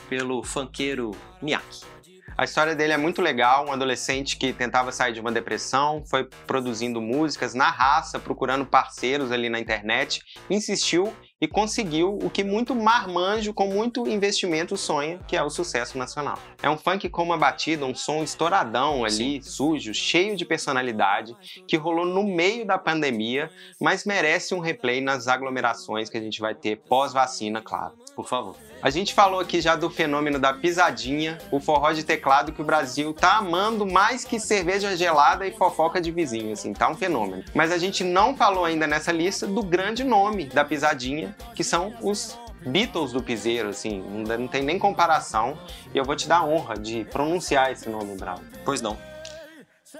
Pelo 0.09 0.45
funkeiro 0.45 1.11
Niak. 1.43 1.94
A 2.37 2.43
história 2.43 2.75
dele 2.75 2.93
é 2.93 2.97
muito 2.97 3.23
legal, 3.23 3.67
um 3.69 3.73
adolescente 3.73 4.37
que 4.37 4.53
tentava 4.53 4.91
sair 4.91 5.13
de 5.13 5.21
uma 5.21 5.31
depressão, 5.31 6.03
foi 6.05 6.25
produzindo 6.49 7.01
músicas 7.01 7.55
na 7.55 7.71
raça, 7.71 8.19
procurando 8.19 8.67
parceiros 8.67 9.31
ali 9.31 9.49
na 9.49 9.61
internet, 9.61 10.21
insistiu 10.51 11.13
e 11.41 11.47
conseguiu 11.47 12.19
o 12.21 12.29
que 12.29 12.43
muito 12.43 12.75
marmanjo 12.75 13.55
com 13.55 13.69
muito 13.69 14.09
investimento 14.09 14.77
sonha, 14.77 15.21
que 15.29 15.37
é 15.37 15.43
o 15.45 15.51
sucesso 15.51 15.97
nacional. 15.97 16.37
É 16.61 16.69
um 16.69 16.77
funk 16.77 17.09
com 17.09 17.23
uma 17.23 17.39
batida, 17.39 17.87
um 17.87 17.95
som 17.95 18.25
estouradão 18.25 19.05
ali, 19.05 19.41
sujo, 19.41 19.95
cheio 19.95 20.37
de 20.37 20.45
personalidade, 20.45 21.37
que 21.69 21.77
rolou 21.77 22.05
no 22.05 22.25
meio 22.25 22.67
da 22.67 22.79
pandemia, 22.79 23.49
mas 23.81 24.05
merece 24.05 24.55
um 24.55 24.59
replay 24.59 25.01
nas 25.01 25.29
aglomerações 25.29 26.11
que 26.11 26.19
a 26.19 26.21
gente 26.21 26.41
vai 26.41 26.55
ter 26.55 26.79
pós-vacina, 26.89 27.63
claro. 27.63 27.95
Por 28.17 28.27
favor. 28.27 28.57
A 28.85 28.91
gente 28.91 29.15
falou 29.15 29.41
aqui 29.41 29.63
já 29.63 29.77
do 29.77 29.89
fenômeno 29.89 30.39
da 30.39 30.53
pisadinha, 30.53 31.39
o 31.51 31.59
forró 31.59 31.93
de 31.93 32.05
teclado 32.05 32.53
que 32.53 32.61
o 32.61 32.65
Brasil 32.67 33.15
tá 33.15 33.39
amando 33.39 33.87
mais 33.87 34.27
que 34.27 34.39
cerveja 34.39 34.95
gelada 34.95 35.47
e 35.47 35.53
fofoca 35.53 36.03
de 36.03 36.11
vizinho, 36.11 36.53
assim, 36.53 36.75
tá 36.75 36.91
um 36.91 36.95
fenômeno. 36.95 37.43
Mas 37.55 37.73
a 37.73 37.79
gente 37.79 38.05
não 38.05 38.37
falou 38.37 38.63
ainda 38.63 38.87
nessa 38.87 39.11
lista 39.11 39.47
do 39.47 39.63
grande 39.63 40.05
nome 40.05 40.45
da 40.45 40.67
pisadinha, 40.67 41.35
que 41.55 41.65
são 41.65 41.95
os 42.03 42.39
Beatles 42.67 43.11
do 43.11 43.23
piseiro, 43.23 43.71
assim, 43.71 44.03
não 44.03 44.47
tem 44.47 44.63
nem 44.63 44.79
comparação. 44.79 45.59
E 45.95 45.97
eu 45.97 46.05
vou 46.05 46.15
te 46.15 46.29
dar 46.29 46.41
a 46.41 46.45
honra 46.45 46.75
de 46.75 47.07
pronunciar 47.07 47.73
esse 47.73 47.89
nome, 47.89 48.15
Bravo. 48.19 48.43
Pois 48.67 48.83
não. 48.83 48.99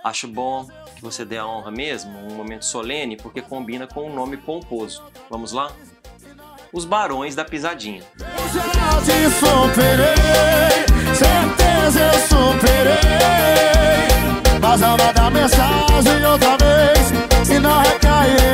Acho 0.05 0.29
bom 0.29 0.69
que 0.95 1.01
você 1.01 1.25
dê 1.25 1.39
a 1.39 1.47
honra 1.47 1.71
mesmo, 1.71 2.19
um 2.19 2.35
momento 2.35 2.67
solene, 2.67 3.17
porque 3.17 3.41
combina 3.41 3.87
com 3.87 4.11
um 4.11 4.15
nome 4.15 4.37
pomposo. 4.37 5.03
Vamos 5.31 5.53
lá? 5.53 5.73
Os 6.71 6.85
Barões 6.85 7.37
da 7.37 7.45
Pisadinha. 7.45 8.03
Já 8.55 9.01
te 9.01 9.29
superei, 9.35 10.15
certeza 11.13 12.01
eu 12.01 12.15
superei. 12.29 12.99
Mas 14.61 14.81
ao 14.81 14.97
mandar 14.97 15.31
mensagem 15.33 16.25
outra 16.25 16.57
vez, 16.59 17.13
e 17.51 17.59
não 17.59 17.83
recairei. 17.83 18.45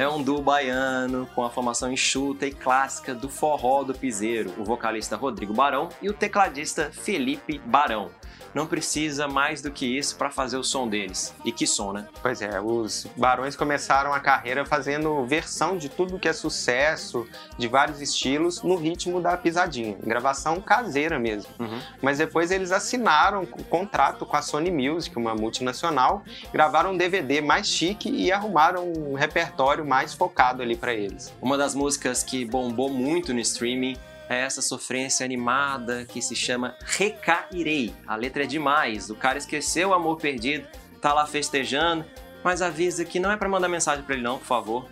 É 0.00 0.08
um 0.08 0.22
duo 0.22 0.40
baiano 0.40 1.28
com 1.34 1.44
a 1.44 1.50
formação 1.50 1.92
enxuta 1.92 2.46
e 2.46 2.50
clássica 2.50 3.14
do 3.14 3.28
forró 3.28 3.82
do 3.82 3.92
piseiro, 3.92 4.50
o 4.56 4.64
vocalista 4.64 5.14
Rodrigo 5.14 5.52
Barão 5.52 5.90
e 6.00 6.08
o 6.08 6.14
tecladista 6.14 6.90
Felipe 6.90 7.58
Barão. 7.66 8.10
Não 8.52 8.66
precisa 8.66 9.28
mais 9.28 9.62
do 9.62 9.70
que 9.70 9.86
isso 9.86 10.16
para 10.16 10.30
fazer 10.30 10.56
o 10.56 10.64
som 10.64 10.88
deles. 10.88 11.34
E 11.44 11.52
que 11.52 11.66
som, 11.66 11.92
né? 11.92 12.06
Pois 12.20 12.42
é, 12.42 12.60
os 12.60 13.06
Barões 13.16 13.54
começaram 13.54 14.12
a 14.12 14.18
carreira 14.18 14.64
fazendo 14.64 15.24
versão 15.24 15.76
de 15.76 15.88
tudo 15.88 16.18
que 16.18 16.28
é 16.28 16.32
sucesso, 16.32 17.26
de 17.56 17.68
vários 17.68 18.00
estilos, 18.00 18.62
no 18.62 18.74
ritmo 18.74 19.20
da 19.20 19.36
pisadinha, 19.36 19.96
gravação 20.02 20.60
caseira 20.60 21.18
mesmo. 21.18 21.52
Uhum. 21.60 21.78
Mas 22.02 22.18
depois 22.18 22.50
eles 22.50 22.72
assinaram 22.72 23.42
o 23.42 23.64
contrato 23.64 24.26
com 24.26 24.36
a 24.36 24.42
Sony 24.42 24.70
Music, 24.70 25.16
uma 25.16 25.34
multinacional, 25.34 26.24
gravaram 26.52 26.92
um 26.92 26.96
DVD 26.96 27.40
mais 27.40 27.68
chique 27.68 28.10
e 28.10 28.32
arrumaram 28.32 28.92
um 28.92 29.14
repertório 29.14 29.84
mais 29.90 30.14
focado 30.14 30.62
ali 30.62 30.76
para 30.76 30.94
eles. 30.94 31.34
Uma 31.42 31.58
das 31.58 31.74
músicas 31.74 32.22
que 32.22 32.44
bombou 32.44 32.88
muito 32.88 33.34
no 33.34 33.40
streaming 33.40 33.96
é 34.28 34.42
essa 34.42 34.62
sofrência 34.62 35.26
animada 35.26 36.04
que 36.04 36.22
se 36.22 36.36
chama 36.36 36.76
Recairei. 36.84 37.92
A 38.06 38.14
letra 38.14 38.44
é 38.44 38.46
demais, 38.46 39.10
o 39.10 39.16
cara 39.16 39.36
esqueceu 39.36 39.88
o 39.88 39.92
amor 39.92 40.16
perdido, 40.18 40.68
tá 41.00 41.12
lá 41.12 41.26
festejando, 41.26 42.04
mas 42.44 42.62
avisa 42.62 43.04
que 43.04 43.18
não 43.18 43.32
é 43.32 43.36
pra 43.36 43.48
mandar 43.48 43.68
mensagem 43.68 44.04
pra 44.04 44.14
ele 44.14 44.22
não, 44.22 44.38
por 44.38 44.46
favor. 44.46 44.88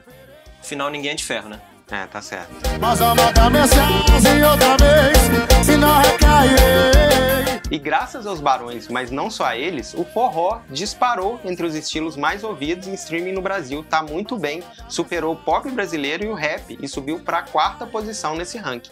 Afinal, 0.59 0.90
ninguém 0.90 1.12
é 1.12 1.14
de 1.14 1.23
ferro, 1.23 1.49
né? 1.49 1.61
É, 1.88 2.05
tá 2.07 2.21
certo. 2.21 2.50
Mas 2.81 2.99
mensagem 3.52 4.45
outra 4.45 4.76
vez, 4.78 5.64
se 5.64 5.76
não 5.76 5.97
recairei. 6.02 7.58
E 7.70 7.78
graças 7.78 8.26
aos 8.26 8.40
Barões, 8.40 8.88
mas 8.88 9.10
não 9.10 9.30
só 9.30 9.44
a 9.44 9.56
eles, 9.56 9.92
o 9.92 10.04
forró 10.04 10.60
disparou 10.70 11.38
entre 11.44 11.66
os 11.66 11.75
estilos 11.75 12.16
mais 12.16 12.42
ouvidos 12.42 12.88
em 12.88 12.94
streaming 12.94 13.32
no 13.32 13.42
Brasil. 13.42 13.84
Tá 13.88 14.02
muito 14.02 14.38
bem, 14.38 14.62
superou 14.88 15.34
o 15.34 15.37
pop 15.37 15.70
brasileiro 15.70 16.25
e 16.25 16.28
o 16.28 16.34
rap 16.34 16.78
e 16.80 16.88
subiu 16.88 17.20
para 17.20 17.38
a 17.38 17.42
quarta 17.42 17.87
posição 17.87 18.34
nesse 18.34 18.56
ranking. 18.56 18.90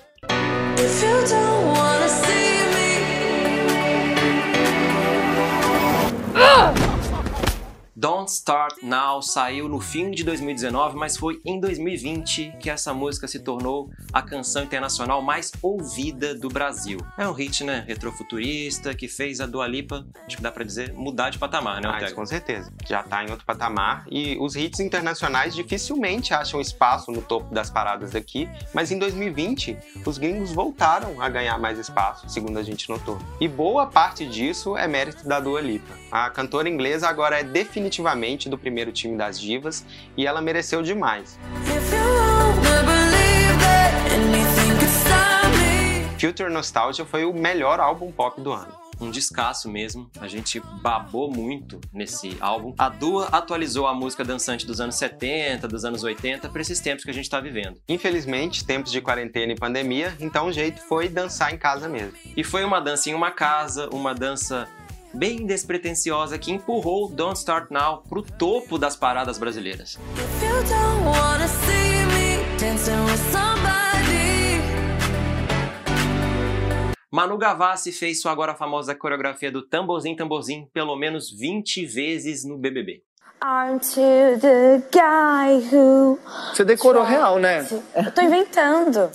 Don't 8.26 8.32
Start 8.32 8.82
Now 8.82 9.22
saiu 9.22 9.68
no 9.68 9.80
fim 9.80 10.10
de 10.10 10.24
2019, 10.24 10.96
mas 10.96 11.16
foi 11.16 11.40
em 11.44 11.60
2020 11.60 12.56
que 12.58 12.68
essa 12.68 12.92
música 12.92 13.28
se 13.28 13.38
tornou 13.38 13.88
a 14.12 14.20
canção 14.20 14.64
internacional 14.64 15.22
mais 15.22 15.52
ouvida 15.62 16.34
do 16.34 16.48
Brasil. 16.48 16.98
É 17.16 17.28
um 17.28 17.32
hit, 17.32 17.62
né? 17.62 17.84
Retrofuturista, 17.86 18.92
que 18.96 19.06
fez 19.06 19.40
a 19.40 19.46
Dua 19.46 19.68
Lipa, 19.68 20.04
acho 20.26 20.36
que 20.36 20.42
dá 20.42 20.50
pra 20.50 20.64
dizer, 20.64 20.92
mudar 20.92 21.30
de 21.30 21.38
patamar, 21.38 21.80
né, 21.80 21.88
Ah, 21.88 22.10
com 22.10 22.26
certeza. 22.26 22.72
Já 22.84 23.00
tá 23.04 23.24
em 23.24 23.30
outro 23.30 23.46
patamar. 23.46 24.04
E 24.10 24.36
os 24.40 24.56
hits 24.56 24.80
internacionais 24.80 25.54
dificilmente 25.54 26.34
acham 26.34 26.60
espaço 26.60 27.12
no 27.12 27.22
topo 27.22 27.54
das 27.54 27.70
paradas 27.70 28.10
daqui. 28.10 28.48
Mas 28.74 28.90
em 28.90 28.98
2020, 28.98 29.76
os 30.04 30.18
gringos 30.18 30.50
voltaram 30.50 31.20
a 31.22 31.28
ganhar 31.28 31.58
mais 31.60 31.78
espaço, 31.78 32.28
segundo 32.28 32.58
a 32.58 32.62
gente 32.64 32.88
notou. 32.88 33.18
E 33.40 33.46
boa 33.46 33.86
parte 33.86 34.26
disso 34.26 34.76
é 34.76 34.88
mérito 34.88 35.28
da 35.28 35.38
Dua 35.38 35.60
Lipa. 35.60 35.94
A 36.10 36.28
cantora 36.28 36.68
inglesa 36.68 37.08
agora 37.08 37.38
é 37.38 37.44
definitivamente 37.44 38.15
do 38.48 38.58
primeiro 38.58 38.90
time 38.92 39.16
das 39.16 39.38
divas 39.40 39.84
e 40.16 40.26
ela 40.26 40.40
mereceu 40.40 40.82
demais. 40.82 41.38
Future 46.18 46.50
Nostalgia 46.50 47.04
foi 47.04 47.24
o 47.24 47.32
melhor 47.32 47.78
álbum 47.78 48.10
pop 48.10 48.40
do 48.40 48.50
ano. 48.52 48.72
um 48.98 49.10
descasso 49.10 49.68
mesmo. 49.68 50.10
A 50.18 50.26
gente 50.26 50.58
babou 50.80 51.30
muito 51.30 51.78
nesse 51.92 52.36
álbum. 52.40 52.74
A 52.78 52.88
Dua 52.88 53.28
atualizou 53.30 53.86
a 53.86 53.94
música 53.94 54.24
dançante 54.24 54.66
dos 54.66 54.80
anos 54.80 54.94
70, 54.94 55.68
dos 55.68 55.84
anos 55.84 56.02
80 56.02 56.48
para 56.48 56.62
esses 56.62 56.80
tempos 56.80 57.04
que 57.04 57.10
a 57.10 57.14
gente 57.14 57.28
tá 57.28 57.38
vivendo. 57.38 57.78
Infelizmente, 57.88 58.64
tempos 58.64 58.90
de 58.90 59.02
quarentena 59.02 59.52
e 59.52 59.54
pandemia, 59.54 60.16
então 60.18 60.46
o 60.46 60.52
jeito 60.52 60.80
foi 60.80 61.10
dançar 61.10 61.52
em 61.52 61.58
casa 61.58 61.88
mesmo. 61.88 62.14
E 62.34 62.42
foi 62.42 62.64
uma 62.64 62.80
dança 62.80 63.10
em 63.10 63.14
uma 63.14 63.30
casa, 63.30 63.88
uma 63.92 64.14
dança 64.14 64.66
bem 65.16 65.46
despretensiosa 65.46 66.38
que 66.38 66.52
empurrou 66.52 67.08
Don't 67.08 67.38
Start 67.38 67.70
Now 67.70 68.02
pro 68.06 68.22
topo 68.22 68.78
das 68.78 68.94
paradas 68.96 69.38
brasileiras. 69.38 69.98
Manu 77.10 77.38
Gavassi 77.38 77.92
fez 77.92 78.20
sua 78.20 78.32
agora 78.32 78.54
famosa 78.54 78.94
coreografia 78.94 79.50
do 79.50 79.62
Tamborzinho 79.62 80.16
Tamborzinho 80.16 80.68
pelo 80.72 80.94
menos 80.96 81.30
20 81.30 81.86
vezes 81.86 82.44
no 82.44 82.58
BBB. 82.58 83.02
Aren't 83.40 83.98
you 83.98 84.38
the 84.40 84.82
guy 84.90 85.60
who. 85.70 86.18
Você 86.52 86.64
decorou 86.64 87.04
real, 87.04 87.38
né? 87.38 87.66
Eu 87.94 88.10
tô 88.10 88.22
inventando. 88.22 89.10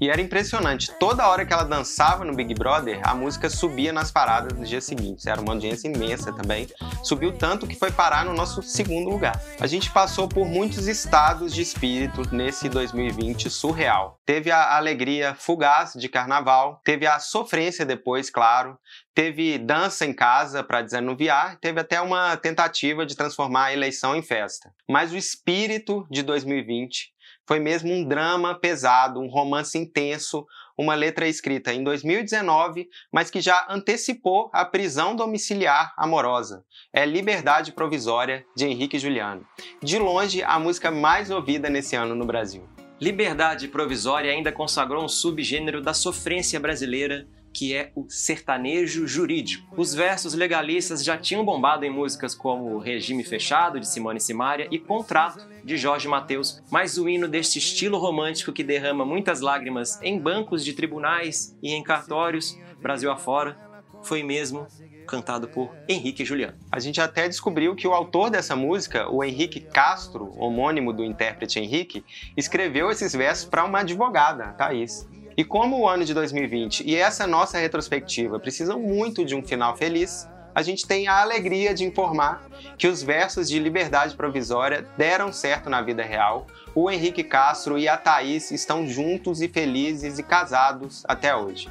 E 0.00 0.08
era 0.08 0.20
impressionante, 0.20 0.90
toda 0.98 1.28
hora 1.28 1.44
que 1.44 1.52
ela 1.52 1.64
dançava 1.64 2.24
no 2.24 2.34
Big 2.34 2.54
Brother, 2.54 3.00
a 3.04 3.14
música 3.14 3.50
subia 3.50 3.92
nas 3.92 4.10
paradas 4.10 4.58
no 4.58 4.64
dia 4.64 4.80
seguinte. 4.80 5.28
Era 5.28 5.40
uma 5.40 5.52
audiência 5.52 5.88
imensa 5.88 6.32
também. 6.32 6.66
Subiu 7.02 7.36
tanto 7.36 7.66
que 7.66 7.78
foi 7.78 7.90
parar 7.90 8.24
no 8.24 8.32
nosso 8.32 8.62
segundo 8.62 9.10
lugar. 9.10 9.38
A 9.60 9.66
gente 9.66 9.90
passou 9.90 10.26
por 10.26 10.46
muitos 10.46 10.86
estados 10.86 11.52
de 11.52 11.60
espírito 11.60 12.22
nesse 12.34 12.66
2020 12.70 13.50
surreal. 13.50 14.18
Teve 14.24 14.50
a 14.50 14.74
alegria 14.74 15.34
fugaz 15.34 15.92
de 15.92 16.08
carnaval, 16.08 16.80
teve 16.82 17.06
a 17.06 17.18
sofrência 17.18 17.84
depois, 17.84 18.30
claro, 18.30 18.78
teve 19.14 19.58
dança 19.58 20.04
em 20.04 20.12
casa 20.12 20.62
para 20.62 20.82
desanuviar, 20.82 21.58
teve 21.60 21.80
até 21.80 22.00
uma 22.00 22.36
tentativa 22.36 23.04
de 23.04 23.16
transformar 23.16 23.66
a 23.66 23.72
eleição 23.72 24.14
em 24.16 24.22
festa. 24.22 24.72
Mas 24.88 25.12
o 25.12 25.16
espírito 25.16 26.06
de 26.10 26.22
2020 26.22 27.12
foi 27.46 27.58
mesmo 27.58 27.92
um 27.92 28.04
drama 28.04 28.54
pesado, 28.54 29.20
um 29.20 29.28
romance 29.28 29.76
intenso, 29.76 30.46
uma 30.78 30.94
letra 30.94 31.26
escrita 31.26 31.72
em 31.72 31.82
2019, 31.82 32.88
mas 33.12 33.28
que 33.30 33.40
já 33.40 33.66
antecipou 33.68 34.48
a 34.52 34.64
prisão 34.64 35.16
domiciliar 35.16 35.92
amorosa. 35.96 36.64
É 36.92 37.04
Liberdade 37.04 37.72
Provisória, 37.72 38.46
de 38.56 38.66
Henrique 38.66 38.98
Juliano. 38.98 39.44
De 39.82 39.98
longe, 39.98 40.42
a 40.42 40.58
música 40.58 40.90
mais 40.90 41.30
ouvida 41.30 41.68
nesse 41.68 41.96
ano 41.96 42.14
no 42.14 42.24
Brasil. 42.24 42.68
Liberdade 43.00 43.66
Provisória 43.66 44.30
ainda 44.30 44.52
consagrou 44.52 45.04
um 45.04 45.08
subgênero 45.08 45.82
da 45.82 45.92
sofrência 45.92 46.60
brasileira, 46.60 47.26
que 47.52 47.74
é 47.74 47.90
o 47.94 48.06
sertanejo 48.08 49.06
jurídico. 49.06 49.74
Os 49.76 49.94
versos 49.94 50.34
legalistas 50.34 51.04
já 51.04 51.16
tinham 51.16 51.44
bombado 51.44 51.84
em 51.84 51.90
músicas 51.90 52.34
como 52.34 52.78
Regime 52.78 53.24
Fechado, 53.24 53.80
de 53.80 53.88
Simone 53.88 54.20
Simaria, 54.20 54.68
e 54.70 54.78
Contrato, 54.78 55.48
de 55.64 55.76
Jorge 55.76 56.08
Mateus, 56.08 56.62
mas 56.70 56.96
o 56.96 57.08
hino 57.08 57.28
deste 57.28 57.58
estilo 57.58 57.98
romântico 57.98 58.52
que 58.52 58.64
derrama 58.64 59.04
muitas 59.04 59.40
lágrimas 59.40 60.00
em 60.02 60.18
bancos 60.18 60.64
de 60.64 60.72
tribunais 60.72 61.56
e 61.62 61.72
em 61.72 61.82
cartórios, 61.82 62.58
Brasil 62.80 63.10
afora, 63.10 63.58
foi 64.02 64.22
mesmo 64.22 64.66
cantado 65.06 65.48
por 65.48 65.74
Henrique 65.88 66.24
Juliano. 66.24 66.56
A 66.70 66.78
gente 66.78 67.00
até 67.00 67.28
descobriu 67.28 67.74
que 67.74 67.86
o 67.86 67.92
autor 67.92 68.30
dessa 68.30 68.54
música, 68.54 69.10
o 69.10 69.24
Henrique 69.24 69.60
Castro, 69.60 70.32
homônimo 70.38 70.92
do 70.92 71.04
intérprete 71.04 71.58
Henrique, 71.58 72.04
escreveu 72.36 72.90
esses 72.90 73.12
versos 73.12 73.44
para 73.44 73.64
uma 73.64 73.80
advogada, 73.80 74.52
Thaís. 74.52 75.08
E 75.36 75.44
como 75.44 75.80
o 75.80 75.88
ano 75.88 76.04
de 76.04 76.12
2020 76.12 76.84
e 76.86 76.96
essa 76.96 77.26
nossa 77.26 77.58
retrospectiva 77.58 78.38
precisam 78.38 78.78
muito 78.78 79.24
de 79.24 79.34
um 79.34 79.42
final 79.42 79.76
feliz, 79.76 80.28
a 80.54 80.62
gente 80.62 80.86
tem 80.86 81.06
a 81.06 81.20
alegria 81.20 81.72
de 81.72 81.84
informar 81.84 82.42
que 82.76 82.88
os 82.88 83.02
versos 83.02 83.48
de 83.48 83.58
Liberdade 83.58 84.16
Provisória 84.16 84.86
deram 84.96 85.32
certo 85.32 85.70
na 85.70 85.80
vida 85.80 86.02
real. 86.02 86.46
O 86.74 86.90
Henrique 86.90 87.22
Castro 87.22 87.78
e 87.78 87.88
a 87.88 87.96
Thaís 87.96 88.50
estão 88.50 88.86
juntos 88.86 89.40
e 89.40 89.48
felizes 89.48 90.18
e 90.18 90.22
casados 90.22 91.04
até 91.06 91.34
hoje. 91.34 91.68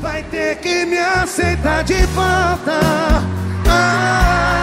vai 0.00 0.22
ter 0.24 0.58
que 0.58 0.84
me 0.84 0.98
aceitar 0.98 1.84
de 1.84 2.04
volta. 2.06 2.80
Ah, 3.68 4.61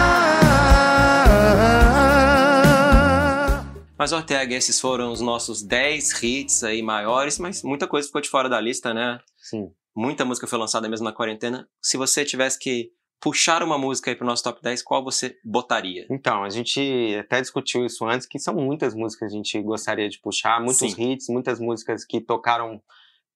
Mas, 4.00 4.12
Ortega, 4.12 4.54
esses 4.54 4.80
foram 4.80 5.12
os 5.12 5.20
nossos 5.20 5.62
10 5.62 6.22
hits 6.22 6.64
aí 6.64 6.80
maiores, 6.80 7.38
mas 7.38 7.62
muita 7.62 7.86
coisa 7.86 8.06
ficou 8.06 8.22
de 8.22 8.30
fora 8.30 8.48
da 8.48 8.58
lista, 8.58 8.94
né? 8.94 9.20
Sim. 9.36 9.70
Muita 9.94 10.24
música 10.24 10.46
foi 10.46 10.58
lançada 10.58 10.88
mesmo 10.88 11.04
na 11.04 11.12
quarentena. 11.12 11.68
Se 11.82 11.98
você 11.98 12.24
tivesse 12.24 12.58
que 12.58 12.92
puxar 13.20 13.62
uma 13.62 13.76
música 13.76 14.10
aí 14.10 14.16
pro 14.16 14.24
nosso 14.26 14.42
top 14.42 14.62
10, 14.62 14.82
qual 14.84 15.04
você 15.04 15.36
botaria? 15.44 16.06
Então, 16.08 16.42
a 16.42 16.48
gente 16.48 17.14
até 17.20 17.42
discutiu 17.42 17.84
isso 17.84 18.06
antes, 18.06 18.26
que 18.26 18.38
são 18.38 18.54
muitas 18.54 18.94
músicas 18.94 19.28
que 19.28 19.34
a 19.34 19.36
gente 19.36 19.60
gostaria 19.60 20.08
de 20.08 20.18
puxar, 20.18 20.58
muitos 20.62 20.92
Sim. 20.92 21.12
hits, 21.12 21.28
muitas 21.28 21.60
músicas 21.60 22.02
que 22.02 22.22
tocaram, 22.22 22.80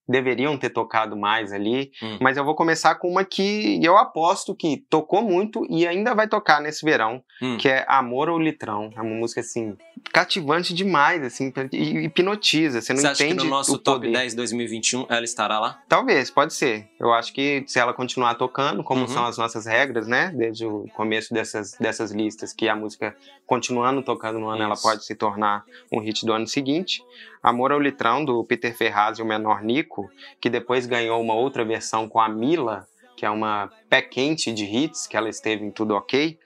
deveriam 0.08 0.56
ter 0.58 0.70
tocado 0.70 1.16
mais 1.16 1.52
ali, 1.52 1.90
Hum. 2.02 2.18
mas 2.20 2.36
eu 2.36 2.44
vou 2.44 2.54
começar 2.54 2.94
com 2.96 3.08
uma 3.08 3.24
que 3.24 3.80
eu 3.82 3.96
aposto 3.96 4.54
que 4.54 4.84
tocou 4.90 5.22
muito 5.22 5.64
e 5.70 5.86
ainda 5.86 6.14
vai 6.14 6.28
tocar 6.28 6.60
nesse 6.60 6.84
verão, 6.84 7.22
Hum. 7.42 7.56
que 7.56 7.68
é 7.68 7.84
Amor 7.88 8.28
ou 8.28 8.38
Litrão. 8.38 8.90
É 8.96 9.00
uma 9.00 9.14
música, 9.14 9.40
assim, 9.40 9.76
cativante 10.12 10.74
demais, 10.74 11.22
assim, 11.22 11.52
hipnotiza, 11.72 12.80
você 12.80 12.92
não 12.92 13.00
Você 13.00 13.06
acha 13.06 13.24
entende 13.24 13.38
que 13.40 13.44
no 13.44 13.50
nosso 13.50 13.78
top 13.78 13.98
poder. 14.00 14.12
10 14.12 14.34
2021 14.34 15.06
ela 15.08 15.24
estará 15.24 15.58
lá? 15.58 15.80
Talvez, 15.88 16.30
pode 16.30 16.54
ser. 16.54 16.88
Eu 17.00 17.12
acho 17.12 17.32
que 17.32 17.64
se 17.66 17.78
ela 17.78 17.92
continuar 17.92 18.34
tocando, 18.34 18.82
como 18.82 19.02
Uhum. 19.02 19.08
são 19.08 19.24
as 19.24 19.38
nossas 19.38 19.66
regras, 19.66 20.06
né? 20.06 20.32
Desde 20.36 20.66
o 20.66 20.86
começo 20.94 21.32
dessas, 21.32 21.72
dessas 21.78 22.10
listas, 22.10 22.52
que 22.52 22.68
a 22.68 22.76
música 22.76 23.14
continuando 23.46 24.02
tocando 24.02 24.38
no 24.38 24.48
ano, 24.48 24.62
ela 24.62 24.74
Isso. 24.74 24.82
pode 24.82 25.04
se 25.04 25.14
tornar 25.14 25.64
um 25.92 26.00
hit 26.00 26.24
do 26.24 26.32
ano 26.32 26.46
seguinte. 26.46 27.02
Amor 27.42 27.72
ao 27.72 27.78
Litrão, 27.80 28.24
do 28.24 28.42
Peter 28.44 28.74
Ferraz 28.74 29.18
e 29.18 29.22
o 29.22 29.26
Menor 29.26 29.62
Nico, 29.62 29.93
que 30.40 30.48
depois 30.50 30.86
ganhou 30.86 31.20
uma 31.20 31.34
outra 31.34 31.64
versão 31.64 32.08
com 32.08 32.20
a 32.20 32.28
Mila, 32.28 32.86
que 33.16 33.24
é 33.24 33.30
uma 33.30 33.70
pé 33.88 34.02
quente 34.02 34.52
de 34.52 34.64
hits, 34.64 35.06
que 35.06 35.16
ela 35.16 35.28
esteve 35.28 35.64
em 35.64 35.70
Tudo 35.70 35.94
Ok. 35.94 36.38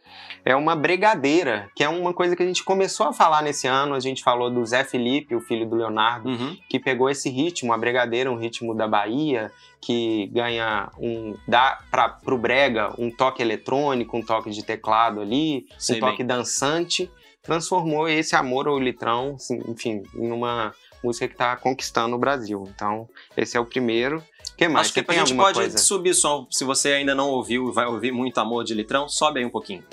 É 0.45 0.55
uma 0.57 0.75
bregadeira, 0.77 1.69
que 1.75 1.83
é 1.85 1.89
uma 1.89 2.15
coisa 2.15 2.35
que 2.37 2.43
a 2.43 2.47
gente 2.47 2.65
começou 2.65 3.07
a 3.07 3.13
falar 3.13 3.43
nesse 3.43 3.67
ano. 3.67 3.95
A 3.95 4.01
gente 4.01 4.23
falou 4.23 4.51
do 4.51 4.65
Zé 4.65 4.83
Felipe, 4.85 5.35
o 5.35 5.41
filho 5.41 5.69
do 5.69 5.77
Leonardo, 5.77 6.29
Uhum. 6.29 6.57
que 6.69 6.79
pegou 6.79 7.09
esse 7.11 7.29
ritmo, 7.29 7.73
a 7.73 7.79
bregadeira, 7.79 8.31
um 8.31 8.37
ritmo 8.37 8.75
da 8.75 8.87
Bahia, 8.89 9.51
que 9.81 10.27
ganha 10.29 10.91
um. 10.99 11.35
dá 11.47 11.79
para 11.91 12.09
pro 12.09 12.39
Brega 12.39 12.93
um 12.99 13.11
toque 13.11 13.43
eletrônico, 13.43 14.17
um 14.17 14.23
toque 14.23 14.51
de 14.51 14.63
teclado 14.65 15.21
ali, 15.21 15.67
Sei 15.79 15.97
um 15.97 16.01
toque 16.01 16.19
bem. 16.19 16.27
dançante, 16.27 17.11
transformou 17.43 18.09
esse 18.09 18.35
amor 18.37 18.69
ao 18.69 18.79
litrão, 18.79 19.35
assim, 19.37 19.61
enfim, 19.69 20.03
em 20.15 20.31
uma 20.33 20.75
música 21.03 21.29
que 21.29 21.37
tá 21.37 21.57
conquistando 21.57 22.17
o 22.17 22.19
Brasil. 22.19 22.69
Então, 22.75 23.09
esse 23.37 23.57
é 23.57 23.61
o 23.61 23.65
primeiro. 23.65 24.23
Que 24.57 24.69
mais? 24.69 24.87
Acho 24.89 24.95
que 24.95 25.11
a 25.11 25.15
gente 25.15 25.35
pode 25.35 25.59
coisa? 25.59 25.79
subir 25.79 26.15
som. 26.15 26.47
Se 26.51 26.65
você 26.65 26.93
ainda 26.93 27.15
não 27.15 27.29
ouviu 27.31 27.69
e 27.69 27.73
vai 27.73 27.87
ouvir 27.87 28.13
muito 28.13 28.39
Amor 28.39 28.65
de 28.65 28.75
Litrão, 28.75 29.09
sobe 29.09 29.41
aí 29.41 29.47
um 29.47 29.51
pouquinho. 29.51 29.85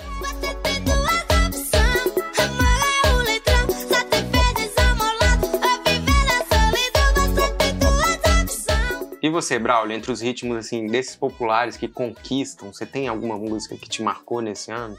E 9.22 9.28
você, 9.28 9.58
Braulio, 9.58 9.96
entre 9.96 10.12
os 10.12 10.20
ritmos 10.20 10.56
assim 10.56 10.86
desses 10.86 11.16
populares 11.16 11.76
que 11.76 11.88
conquistam, 11.88 12.72
você 12.72 12.86
tem 12.86 13.08
alguma 13.08 13.36
música 13.36 13.76
que 13.76 13.88
te 13.88 14.00
marcou 14.00 14.40
nesse 14.40 14.70
ano? 14.70 14.96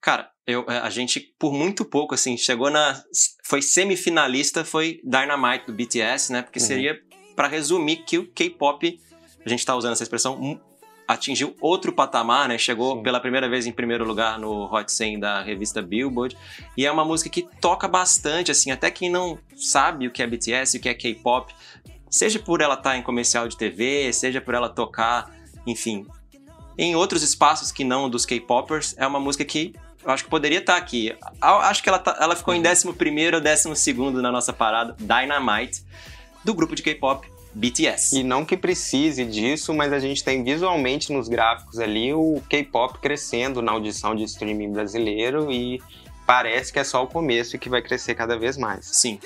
Cara, 0.00 0.30
eu, 0.46 0.64
a 0.68 0.90
gente, 0.90 1.20
por 1.38 1.52
muito 1.52 1.84
pouco, 1.84 2.14
assim, 2.14 2.36
chegou 2.36 2.70
na. 2.70 3.02
Foi 3.44 3.62
semifinalista, 3.62 4.64
foi 4.64 5.00
Dynamite 5.02 5.66
do 5.66 5.72
BTS, 5.72 6.32
né? 6.32 6.42
Porque 6.42 6.58
Uhum. 6.60 6.66
seria 6.66 7.00
pra 7.34 7.48
resumir 7.48 8.04
que 8.04 8.18
o 8.18 8.26
K-pop, 8.30 9.00
a 9.44 9.48
gente 9.48 9.64
tá 9.64 9.74
usando 9.74 9.92
essa 9.92 10.02
expressão, 10.02 10.40
um, 10.40 10.58
atingiu 11.08 11.54
outro 11.60 11.92
patamar, 11.92 12.48
né? 12.48 12.58
Chegou 12.58 12.96
Sim. 12.96 13.02
pela 13.02 13.20
primeira 13.20 13.48
vez 13.48 13.66
em 13.66 13.72
primeiro 13.72 14.04
lugar 14.04 14.38
no 14.38 14.64
Hot 14.72 14.90
100 14.90 15.20
da 15.20 15.42
revista 15.42 15.80
Billboard. 15.82 16.36
E 16.76 16.84
é 16.86 16.92
uma 16.92 17.04
música 17.04 17.28
que 17.30 17.42
toca 17.60 17.88
bastante, 17.88 18.50
assim, 18.50 18.70
até 18.70 18.90
quem 18.90 19.10
não 19.10 19.38
sabe 19.56 20.06
o 20.06 20.10
que 20.10 20.22
é 20.22 20.26
BTS, 20.26 20.76
o 20.76 20.80
que 20.80 20.88
é 20.88 20.94
K-pop, 20.94 21.54
seja 22.10 22.38
por 22.38 22.60
ela 22.60 22.74
estar 22.74 22.96
em 22.96 23.02
comercial 23.02 23.48
de 23.48 23.56
TV, 23.56 24.12
seja 24.12 24.40
por 24.40 24.54
ela 24.54 24.68
tocar, 24.68 25.30
enfim, 25.66 26.06
em 26.78 26.94
outros 26.94 27.22
espaços 27.22 27.72
que 27.72 27.84
não 27.84 28.08
dos 28.10 28.24
K-popers, 28.26 28.94
é 28.98 29.06
uma 29.06 29.20
música 29.20 29.44
que 29.44 29.74
eu 30.04 30.10
acho 30.10 30.24
que 30.24 30.30
poderia 30.30 30.58
estar 30.58 30.76
aqui. 30.76 31.14
A- 31.40 31.68
Acho 31.68 31.82
que 31.82 31.88
ela, 31.88 31.98
tá- 31.98 32.16
ela 32.20 32.36
ficou 32.36 32.54
em 32.54 32.60
11 32.60 32.86
ou 32.86 32.92
12 32.92 34.22
na 34.22 34.30
nossa 34.30 34.52
parada, 34.52 34.94
Dynamite, 34.98 35.82
do 36.44 36.52
grupo 36.54 36.74
de 36.74 36.82
K-pop 36.82 37.26
BTS. 37.54 38.18
E 38.18 38.22
não 38.24 38.44
que 38.44 38.56
precise 38.56 39.24
disso, 39.24 39.72
mas 39.72 39.92
a 39.92 39.98
gente 39.98 40.22
tem 40.24 40.42
visualmente 40.42 41.12
nos 41.12 41.28
gráficos 41.28 41.78
ali 41.78 42.12
o 42.12 42.42
K-pop 42.50 42.98
crescendo 42.98 43.62
na 43.62 43.72
audição 43.72 44.14
de 44.14 44.24
streaming 44.24 44.72
brasileiro 44.72 45.50
e 45.50 45.80
parece 46.26 46.72
que 46.72 46.78
é 46.78 46.84
só 46.84 47.02
o 47.04 47.06
começo 47.06 47.54
e 47.54 47.58
que 47.58 47.68
vai 47.68 47.80
crescer 47.80 48.14
cada 48.14 48.36
vez 48.38 48.56
mais. 48.56 48.86
Sim. 48.86 49.18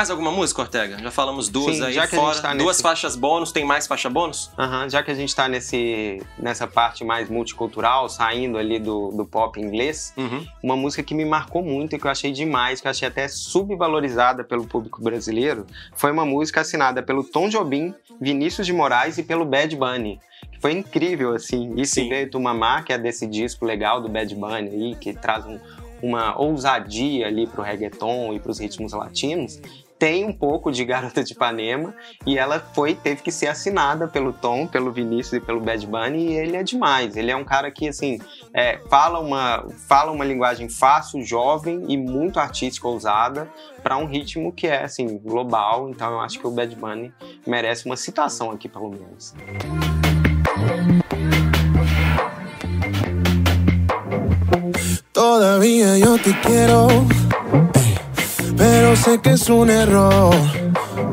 Mais 0.00 0.08
alguma 0.08 0.30
música, 0.32 0.62
Ortega? 0.62 0.96
Já 0.98 1.10
falamos 1.10 1.50
duas 1.50 1.76
Sim, 1.76 1.84
aí 1.84 1.92
já 1.92 2.06
que 2.06 2.16
a 2.16 2.18
fora. 2.18 2.32
gente 2.32 2.42
tá 2.42 2.54
Duas 2.54 2.68
nesse- 2.68 2.82
faixas 2.82 3.16
bônus, 3.16 3.52
tem 3.52 3.66
mais 3.66 3.86
faixa 3.86 4.08
bônus? 4.08 4.50
Aham, 4.58 4.88
já 4.88 5.02
que 5.02 5.10
a 5.10 5.14
gente 5.14 5.36
tá 5.36 5.46
nesse, 5.46 6.22
nessa 6.38 6.66
parte 6.66 7.04
mais 7.04 7.28
multicultural, 7.28 8.08
saindo 8.08 8.56
ali 8.56 8.78
do, 8.78 9.10
do 9.10 9.26
pop 9.26 9.60
inglês, 9.60 10.14
Uhum. 10.16 10.46
uma 10.62 10.74
música 10.74 11.02
que 11.02 11.12
me 11.14 11.26
marcou 11.26 11.62
muito 11.62 11.94
e 11.94 11.98
que 11.98 12.06
eu 12.06 12.10
achei 12.10 12.32
demais, 12.32 12.80
que 12.80 12.86
eu 12.86 12.90
achei 12.90 13.06
até 13.08 13.28
subvalorizada 13.28 14.42
pelo 14.42 14.66
público 14.66 15.02
brasileiro, 15.02 15.66
foi 15.94 16.10
uma 16.10 16.24
música 16.24 16.62
assinada 16.62 17.02
pelo 17.02 17.22
Tom 17.22 17.50
Jobim, 17.50 17.94
Vinícius 18.18 18.66
de 18.66 18.72
Moraes 18.72 19.18
e 19.18 19.22
pelo 19.22 19.44
Bad 19.44 19.76
Bunny. 19.76 20.18
que 20.50 20.58
Foi 20.62 20.72
incrível, 20.72 21.34
assim. 21.34 21.76
Se 21.84 22.00
Sim. 22.00 22.08
veio 22.08 22.30
Tumamá, 22.30 22.80
que 22.82 22.90
é 22.94 22.96
desse 22.96 23.26
disco 23.26 23.66
legal 23.66 24.00
do 24.00 24.08
Bad 24.08 24.34
Bunny 24.34 24.70
aí, 24.70 24.94
que 24.98 25.12
traz 25.12 25.44
um- 25.44 25.60
uma 26.02 26.34
ousadia 26.40 27.26
ali 27.26 27.46
pro 27.46 27.60
reggaeton 27.62 28.32
e 28.32 28.40
pros 28.40 28.58
ritmos 28.58 28.94
latinos, 28.94 29.60
tem 30.00 30.24
um 30.24 30.32
pouco 30.32 30.72
de 30.72 30.82
Garota 30.82 31.22
de 31.22 31.34
Ipanema 31.34 31.94
e 32.26 32.38
ela 32.38 32.58
foi 32.58 32.94
teve 32.94 33.20
que 33.20 33.30
ser 33.30 33.48
assinada 33.48 34.08
pelo 34.08 34.32
Tom, 34.32 34.66
pelo 34.66 34.90
Vinícius 34.90 35.34
e 35.34 35.40
pelo 35.40 35.60
Bad 35.60 35.86
Bunny 35.86 36.28
e 36.28 36.32
ele 36.32 36.56
é 36.56 36.62
demais. 36.62 37.16
Ele 37.16 37.30
é 37.30 37.36
um 37.36 37.44
cara 37.44 37.70
que 37.70 37.86
assim 37.86 38.18
é, 38.54 38.80
fala 38.88 39.20
uma 39.20 39.66
fala 39.86 40.10
uma 40.10 40.24
linguagem 40.24 40.70
fácil, 40.70 41.22
jovem 41.22 41.84
e 41.86 41.98
muito 41.98 42.40
artística, 42.40 42.88
ousada 42.88 43.46
para 43.82 43.98
um 43.98 44.06
ritmo 44.06 44.50
que 44.50 44.66
é 44.66 44.82
assim 44.82 45.18
global. 45.18 45.90
Então 45.90 46.12
eu 46.12 46.20
acho 46.20 46.38
que 46.38 46.46
o 46.46 46.50
Bad 46.50 46.74
Bunny 46.74 47.12
merece 47.46 47.84
uma 47.84 47.96
citação 47.96 48.50
aqui 48.50 48.70
pelo 48.70 48.88
menos. 48.88 49.34
Todavía 55.12 55.98
yo 55.98 56.18
te 56.18 56.32
quiero, 56.40 56.86
sé 59.00 59.18
que 59.20 59.30
es 59.30 59.48
un 59.48 59.70
error, 59.70 60.34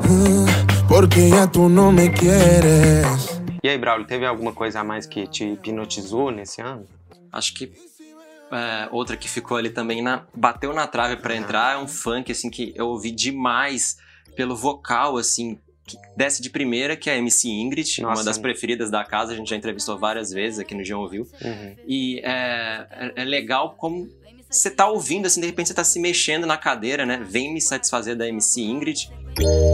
mm, 0.09 0.87
porque 0.89 1.29
ya 1.29 1.47
tú 1.47 1.69
no 1.69 1.91
me 1.91 2.11
quieres. 2.11 3.39
E 3.63 3.69
aí, 3.69 3.77
Braulio, 3.77 4.05
teve 4.05 4.25
alguma 4.25 4.53
coisa 4.53 4.81
a 4.81 4.83
mais 4.83 5.05
que 5.07 5.27
te 5.27 5.43
hipnotizou 5.45 6.31
nesse 6.31 6.61
ano? 6.61 6.85
Acho 7.31 7.53
que 7.53 7.71
é, 8.51 8.87
outra 8.91 9.17
que 9.17 9.29
ficou 9.29 9.57
ali 9.57 9.69
também 9.69 10.01
na 10.01 10.23
bateu 10.35 10.73
na 10.73 10.87
trave 10.87 11.17
pra 11.17 11.35
entrar 11.35 11.75
é 11.75 11.77
um 11.77 11.87
funk 11.87 12.31
assim 12.31 12.49
que 12.49 12.73
eu 12.75 12.87
ouvi 12.87 13.11
demais 13.11 13.97
pelo 14.35 14.55
vocal 14.55 15.17
assim 15.17 15.57
que 15.85 15.97
desce 16.15 16.41
de 16.41 16.49
primeira 16.49 16.95
que 16.95 17.09
é 17.09 17.13
a 17.13 17.17
MC 17.17 17.49
Ingrid, 17.49 18.01
uma 18.01 18.09
Nossa. 18.11 18.23
das 18.25 18.37
preferidas 18.37 18.89
da 18.91 19.03
casa, 19.05 19.31
a 19.33 19.35
gente 19.35 19.49
já 19.49 19.55
entrevistou 19.55 19.97
várias 19.97 20.31
vezes 20.31 20.59
aqui 20.59 20.75
no 20.75 20.83
João 20.83 21.01
ouviu. 21.01 21.27
Uhum. 21.41 21.75
E 21.87 22.19
é, 22.23 22.85
é- 22.91 23.13
é 23.21 23.23
legal 23.25 23.75
como 23.77 24.07
você 24.57 24.71
tá 24.71 24.87
ouvindo 24.87 25.25
assim, 25.25 25.39
de 25.39 25.47
repente 25.47 25.67
você 25.67 25.73
tá 25.73 25.83
se 25.83 25.99
mexendo 25.99 26.45
na 26.45 26.57
cadeira, 26.57 27.05
né? 27.05 27.21
Vem 27.27 27.53
me 27.53 27.61
satisfazer 27.61 28.15
da 28.15 28.27
MC 28.27 28.61
Ingrid. 28.61 29.09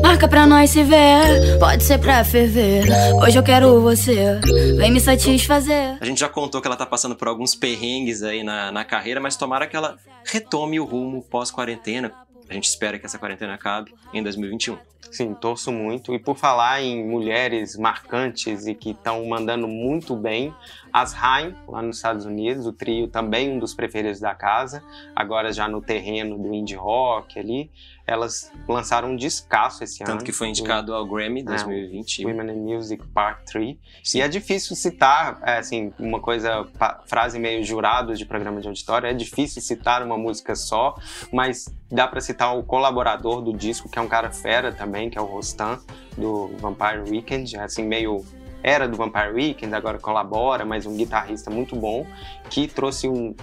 Marca 0.01 0.27
pra 0.27 0.45
nós 0.45 0.71
se 0.71 0.83
ver, 0.83 1.57
pode 1.57 1.83
ser 1.83 1.97
pra 1.97 2.23
ferver. 2.25 2.83
Hoje 3.23 3.37
eu 3.37 3.43
quero 3.43 3.81
você, 3.81 4.39
vem 4.77 4.91
me 4.91 4.99
satisfazer. 4.99 5.97
A 6.01 6.05
gente 6.05 6.19
já 6.19 6.27
contou 6.27 6.61
que 6.61 6.67
ela 6.67 6.75
tá 6.75 6.85
passando 6.85 7.15
por 7.15 7.29
alguns 7.29 7.55
perrengues 7.55 8.23
aí 8.23 8.43
na, 8.43 8.71
na 8.71 8.83
carreira, 8.83 9.21
mas 9.21 9.37
tomara 9.37 9.65
que 9.65 9.75
ela 9.75 9.97
retome 10.25 10.79
o 10.79 10.85
rumo 10.85 11.23
pós-quarentena. 11.23 12.11
A 12.49 12.53
gente 12.53 12.65
espera 12.65 12.99
que 12.99 13.05
essa 13.05 13.17
quarentena 13.17 13.53
acabe 13.53 13.93
em 14.13 14.21
2021. 14.21 14.77
Sim, 15.11 15.33
torço 15.33 15.71
muito. 15.71 16.13
E 16.13 16.19
por 16.19 16.35
falar 16.35 16.81
em 16.81 17.07
mulheres 17.07 17.77
marcantes 17.77 18.67
e 18.67 18.75
que 18.75 18.91
estão 18.91 19.25
mandando 19.25 19.67
muito 19.67 20.15
bem, 20.15 20.53
as 20.93 21.15
Haim, 21.19 21.55
lá 21.67 21.81
nos 21.81 21.95
Estados 21.95 22.23
Unidos, 22.23 22.67
o 22.67 22.71
trio 22.71 23.07
também 23.07 23.51
um 23.51 23.57
dos 23.57 23.73
preferidos 23.73 24.19
da 24.19 24.35
casa, 24.35 24.83
agora 25.15 25.51
já 25.51 25.67
no 25.67 25.81
terreno 25.81 26.37
do 26.37 26.53
indie 26.53 26.75
rock 26.75 27.39
ali, 27.39 27.71
elas 28.05 28.51
lançaram 28.67 29.11
um 29.11 29.15
descasso 29.15 29.83
esse 29.83 30.03
ano. 30.03 30.11
Tanto 30.11 30.23
que 30.23 30.31
foi 30.31 30.49
indicado 30.49 30.93
ao 30.93 31.03
Grammy 31.07 31.39
É, 31.39 31.43
2020. 31.45 32.25
Women 32.27 32.51
in 32.51 32.75
Music 32.75 33.07
Part 33.07 33.43
3. 33.45 33.75
E 34.13 34.21
é 34.21 34.27
difícil 34.27 34.75
citar, 34.75 35.39
é, 35.41 35.57
assim, 35.57 35.91
uma 35.97 36.19
coisa, 36.19 36.67
frase 37.07 37.39
meio 37.39 37.63
jurado 37.63 38.13
de 38.13 38.25
programa 38.25 38.61
de 38.61 38.67
auditório, 38.67 39.07
é 39.07 39.13
difícil 39.13 39.63
citar 39.63 40.03
uma 40.03 40.17
música 40.17 40.53
só, 40.53 40.95
mas 41.31 41.73
dá 41.89 42.07
pra 42.07 42.21
citar 42.21 42.55
o 42.55 42.61
colaborador 42.61 43.41
do 43.41 43.51
disco, 43.51 43.89
que 43.89 43.97
é 43.97 44.01
um 44.01 44.07
cara 44.07 44.29
fera 44.29 44.71
também, 44.71 45.09
que 45.09 45.17
é 45.17 45.21
o 45.21 45.25
Rostan, 45.25 45.79
do 46.15 46.49
Vampire 46.59 47.09
Weekend, 47.09 47.55
é, 47.55 47.63
assim, 47.63 47.83
meio 47.83 48.23
era 48.63 48.87
do 48.87 48.95
Vampire 48.97 49.31
Weekend, 49.33 49.75
agora 49.75 49.99
colabora, 49.99 50.63
mas 50.65 50.85
um 50.85 50.95
guitarrista 50.95 51.51
muito 51.51 51.75
bom, 51.75 52.07
que 52.49 52.65
trouxe 52.67 53.07
um, 53.09 53.35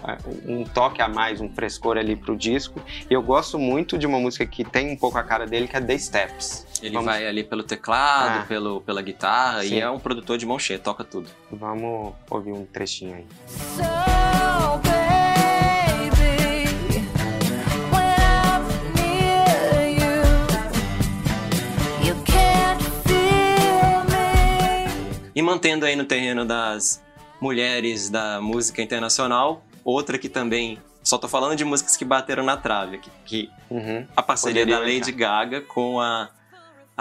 um 0.47 0.65
toque 0.65 1.03
a 1.03 1.09
mais, 1.09 1.41
um 1.41 1.49
frescor 1.51 1.99
ali 1.99 2.17
pro 2.17 2.35
disco. 2.37 2.81
E 3.09 3.13
eu 3.13 3.23
gosto 3.23 3.59
muito 3.59 3.99
de 3.99 4.07
uma 4.07 4.19
música 4.19 4.47
que 4.47 4.65
tem 4.65 4.91
um 4.91 4.97
pouco 4.97 5.19
a 5.19 5.23
cara 5.23 5.47
dele, 5.47 5.69
que 5.69 5.77
é 5.77 5.81
The 5.81 5.99
Steps. 5.99 6.67
Ele 6.83 6.95
Vamos- 6.95 7.07
vai 7.13 7.27
ali 7.27 7.45
pelo 7.45 7.63
teclado, 7.63 8.41
Ah. 8.41 8.45
pelo, 8.49 8.81
pela 8.81 9.03
guitarra, 9.03 9.63
Sim. 9.63 9.75
e 9.75 9.81
é 9.81 9.91
um 9.91 9.99
produtor 9.99 10.39
de 10.39 10.47
mão 10.47 10.59
cheia, 10.59 10.79
toca 10.79 11.05
tudo. 11.05 11.29
Vamos 11.53 12.15
ouvir 12.31 12.53
um 12.53 12.65
trechinho 12.65 13.17
aí. 13.17 13.27
So, 13.47 13.83
E 25.41 25.43
mantendo 25.43 25.87
aí 25.87 25.97
no 25.97 26.05
terreno 26.05 26.45
das 26.45 27.03
mulheres 27.41 28.11
da 28.11 28.43
música 28.43 28.83
internacional, 28.83 29.65
outra 29.83 30.19
que 30.19 30.29
também. 30.29 30.79
Só 31.03 31.17
tô 31.17 31.27
falando 31.29 31.57
de 31.57 31.65
músicas 31.65 31.97
que 31.97 32.05
bateram 32.05 32.45
na 32.45 32.59
trave 32.59 32.97
aqui. 32.97 33.11
Que 33.25 33.51
Uhum. 33.71 34.07
a 34.15 34.23
parceria 34.23 34.67
Poderia 34.67 34.87
da 34.87 34.93
Lady 34.95 35.11
Gaga 35.13 35.63
com 35.63 35.99
a 35.99 36.29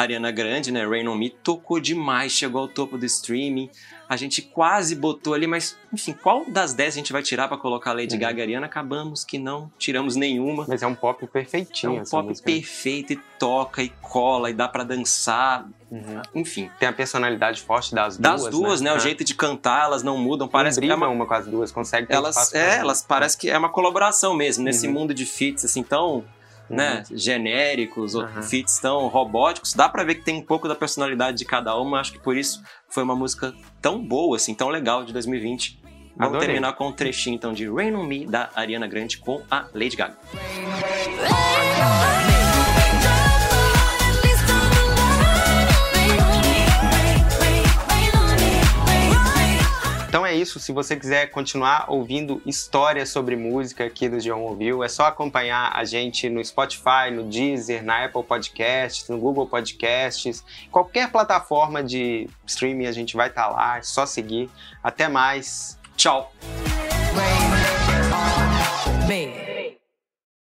Ariana 0.01 0.31
Grande, 0.31 0.71
né? 0.71 0.85
Rain 0.87 1.07
on 1.07 1.15
Me, 1.15 1.29
tocou 1.29 1.79
demais, 1.79 2.31
chegou 2.31 2.61
ao 2.61 2.67
topo 2.69 2.97
do 2.97 3.05
streaming. 3.05 3.69
A 4.07 4.15
gente 4.15 4.41
quase 4.41 4.95
botou 4.95 5.33
ali, 5.33 5.45
mas 5.45 5.77
enfim, 5.93 6.13
qual 6.13 6.43
das 6.49 6.73
10 6.73 6.93
a 6.95 6.97
gente 6.97 7.11
vai 7.11 7.21
tirar 7.21 7.47
pra 7.47 7.57
colocar 7.57 7.91
Lady 7.93 8.13
Uhum. 8.15 8.19
Gaga 8.21 8.39
e 8.39 8.41
Ariana? 8.43 8.65
Acabamos 8.65 9.23
que 9.25 9.37
não 9.37 9.69
tiramos 9.77 10.15
nenhuma. 10.15 10.65
Mas 10.67 10.81
é 10.81 10.87
um 10.87 10.95
pop 10.95 11.23
É 11.23 11.27
perfeitinho 11.27 11.91
um 11.93 11.99
essa 11.99 12.11
pop 12.17 12.29
música. 12.29 12.45
perfeito 12.45 13.13
e 13.13 13.19
toca 13.37 13.83
e 13.83 13.89
cola 14.01 14.49
e 14.49 14.53
dá 14.53 14.67
pra 14.69 14.83
dançar. 14.83 15.67
Uhum. 15.91 16.21
Enfim, 16.33 16.71
Tem 16.79 16.87
a 16.87 16.93
personalidade 16.93 17.61
forte 17.61 17.93
das 17.93 18.15
das 18.17 18.41
duas, 18.41 18.51
duas, 18.55 18.81
né? 18.81 18.91
O 18.93 18.95
Ah. 18.95 18.99
jeito 18.99 19.23
de 19.23 19.35
cantar, 19.35 19.83
elas 19.85 20.01
não 20.01 20.17
mudam. 20.17 20.45
Não 20.47 20.51
Parece 20.51 20.79
que 20.79 20.89
é 20.89 20.95
uma 20.95 21.07
uma 21.09 21.25
com 21.25 21.33
as 21.33 21.45
duas, 21.45 21.71
consegue 21.71 22.07
ter 22.07 22.13
elas, 22.15 22.53
é, 22.53 22.63
duas. 22.67 22.77
elas 22.79 23.01
parece 23.07 23.37
que 23.37 23.49
é 23.49 23.57
uma 23.57 23.69
colaboração 23.69 24.33
mesmo, 24.33 24.63
nesse 24.63 24.87
Uhum. 24.87 24.93
mundo 24.93 25.13
de 25.13 25.25
feats 25.25 25.65
assim 25.65 25.83
tão, 25.83 26.23
né, 26.69 27.03
genéricos, 27.11 28.15
ou 28.15 28.23
Uhum. 28.23 28.41
feats 28.43 28.79
tão 28.79 29.07
robóticos, 29.07 29.73
dá 29.73 29.87
pra 29.89 30.03
ver 30.03 30.15
que 30.15 30.23
tem 30.23 30.35
um 30.37 30.41
pouco 30.45 30.67
da 30.67 30.75
personalidade 30.75 31.37
de 31.37 31.45
cada 31.45 31.75
uma, 31.77 31.99
acho 31.99 32.11
que 32.13 32.19
por 32.19 32.37
isso 32.37 32.61
foi 32.87 33.03
uma 33.03 33.15
música 33.15 33.53
tão 33.81 33.99
boa 34.03 34.35
assim, 34.37 34.53
tão 34.53 34.69
legal 34.69 35.03
de 35.03 35.11
2020. 35.13 35.79
Vamos 36.15 36.33
Adorei. 36.35 36.47
terminar 36.47 36.73
com 36.73 36.87
um 36.89 36.91
trechinho 36.91 37.35
então 37.35 37.53
de 37.53 37.69
Rain 37.69 37.95
on 37.95 38.03
Me 38.03 38.25
da 38.27 38.49
Ariana 38.53 38.87
Grande 38.87 39.17
com 39.17 39.41
a 39.49 39.65
Lady 39.73 39.95
Gaga. 39.95 40.17
Então 41.15 42.35
é 42.35 42.38
isso, 50.41 50.59
se 50.59 50.71
você 50.71 50.95
quiser 50.95 51.27
continuar 51.27 51.85
ouvindo 51.87 52.41
histórias 52.45 53.09
sobre 53.09 53.35
música 53.35 53.85
aqui 53.85 54.07
do 54.07 54.19
John 54.19 54.39
Ouviu, 54.41 54.83
é 54.83 54.87
só 54.87 55.05
acompanhar 55.05 55.71
a 55.75 55.83
gente 55.83 56.29
no 56.29 56.43
Spotify, 56.43 57.11
no 57.11 57.23
Deezer, 57.23 57.83
na 57.83 58.05
Apple 58.05 58.23
Podcasts, 58.23 59.07
no 59.09 59.17
Google 59.17 59.47
Podcasts, 59.47 60.43
qualquer 60.71 61.11
plataforma 61.11 61.83
de 61.83 62.29
streaming 62.45 62.85
a 62.85 62.91
gente 62.91 63.15
vai 63.15 63.27
estar 63.27 63.45
tá 63.45 63.49
lá, 63.49 63.77
é 63.77 63.81
só 63.81 64.05
seguir. 64.05 64.49
Até 64.83 65.07
mais, 65.07 65.77
tchau! 65.95 66.31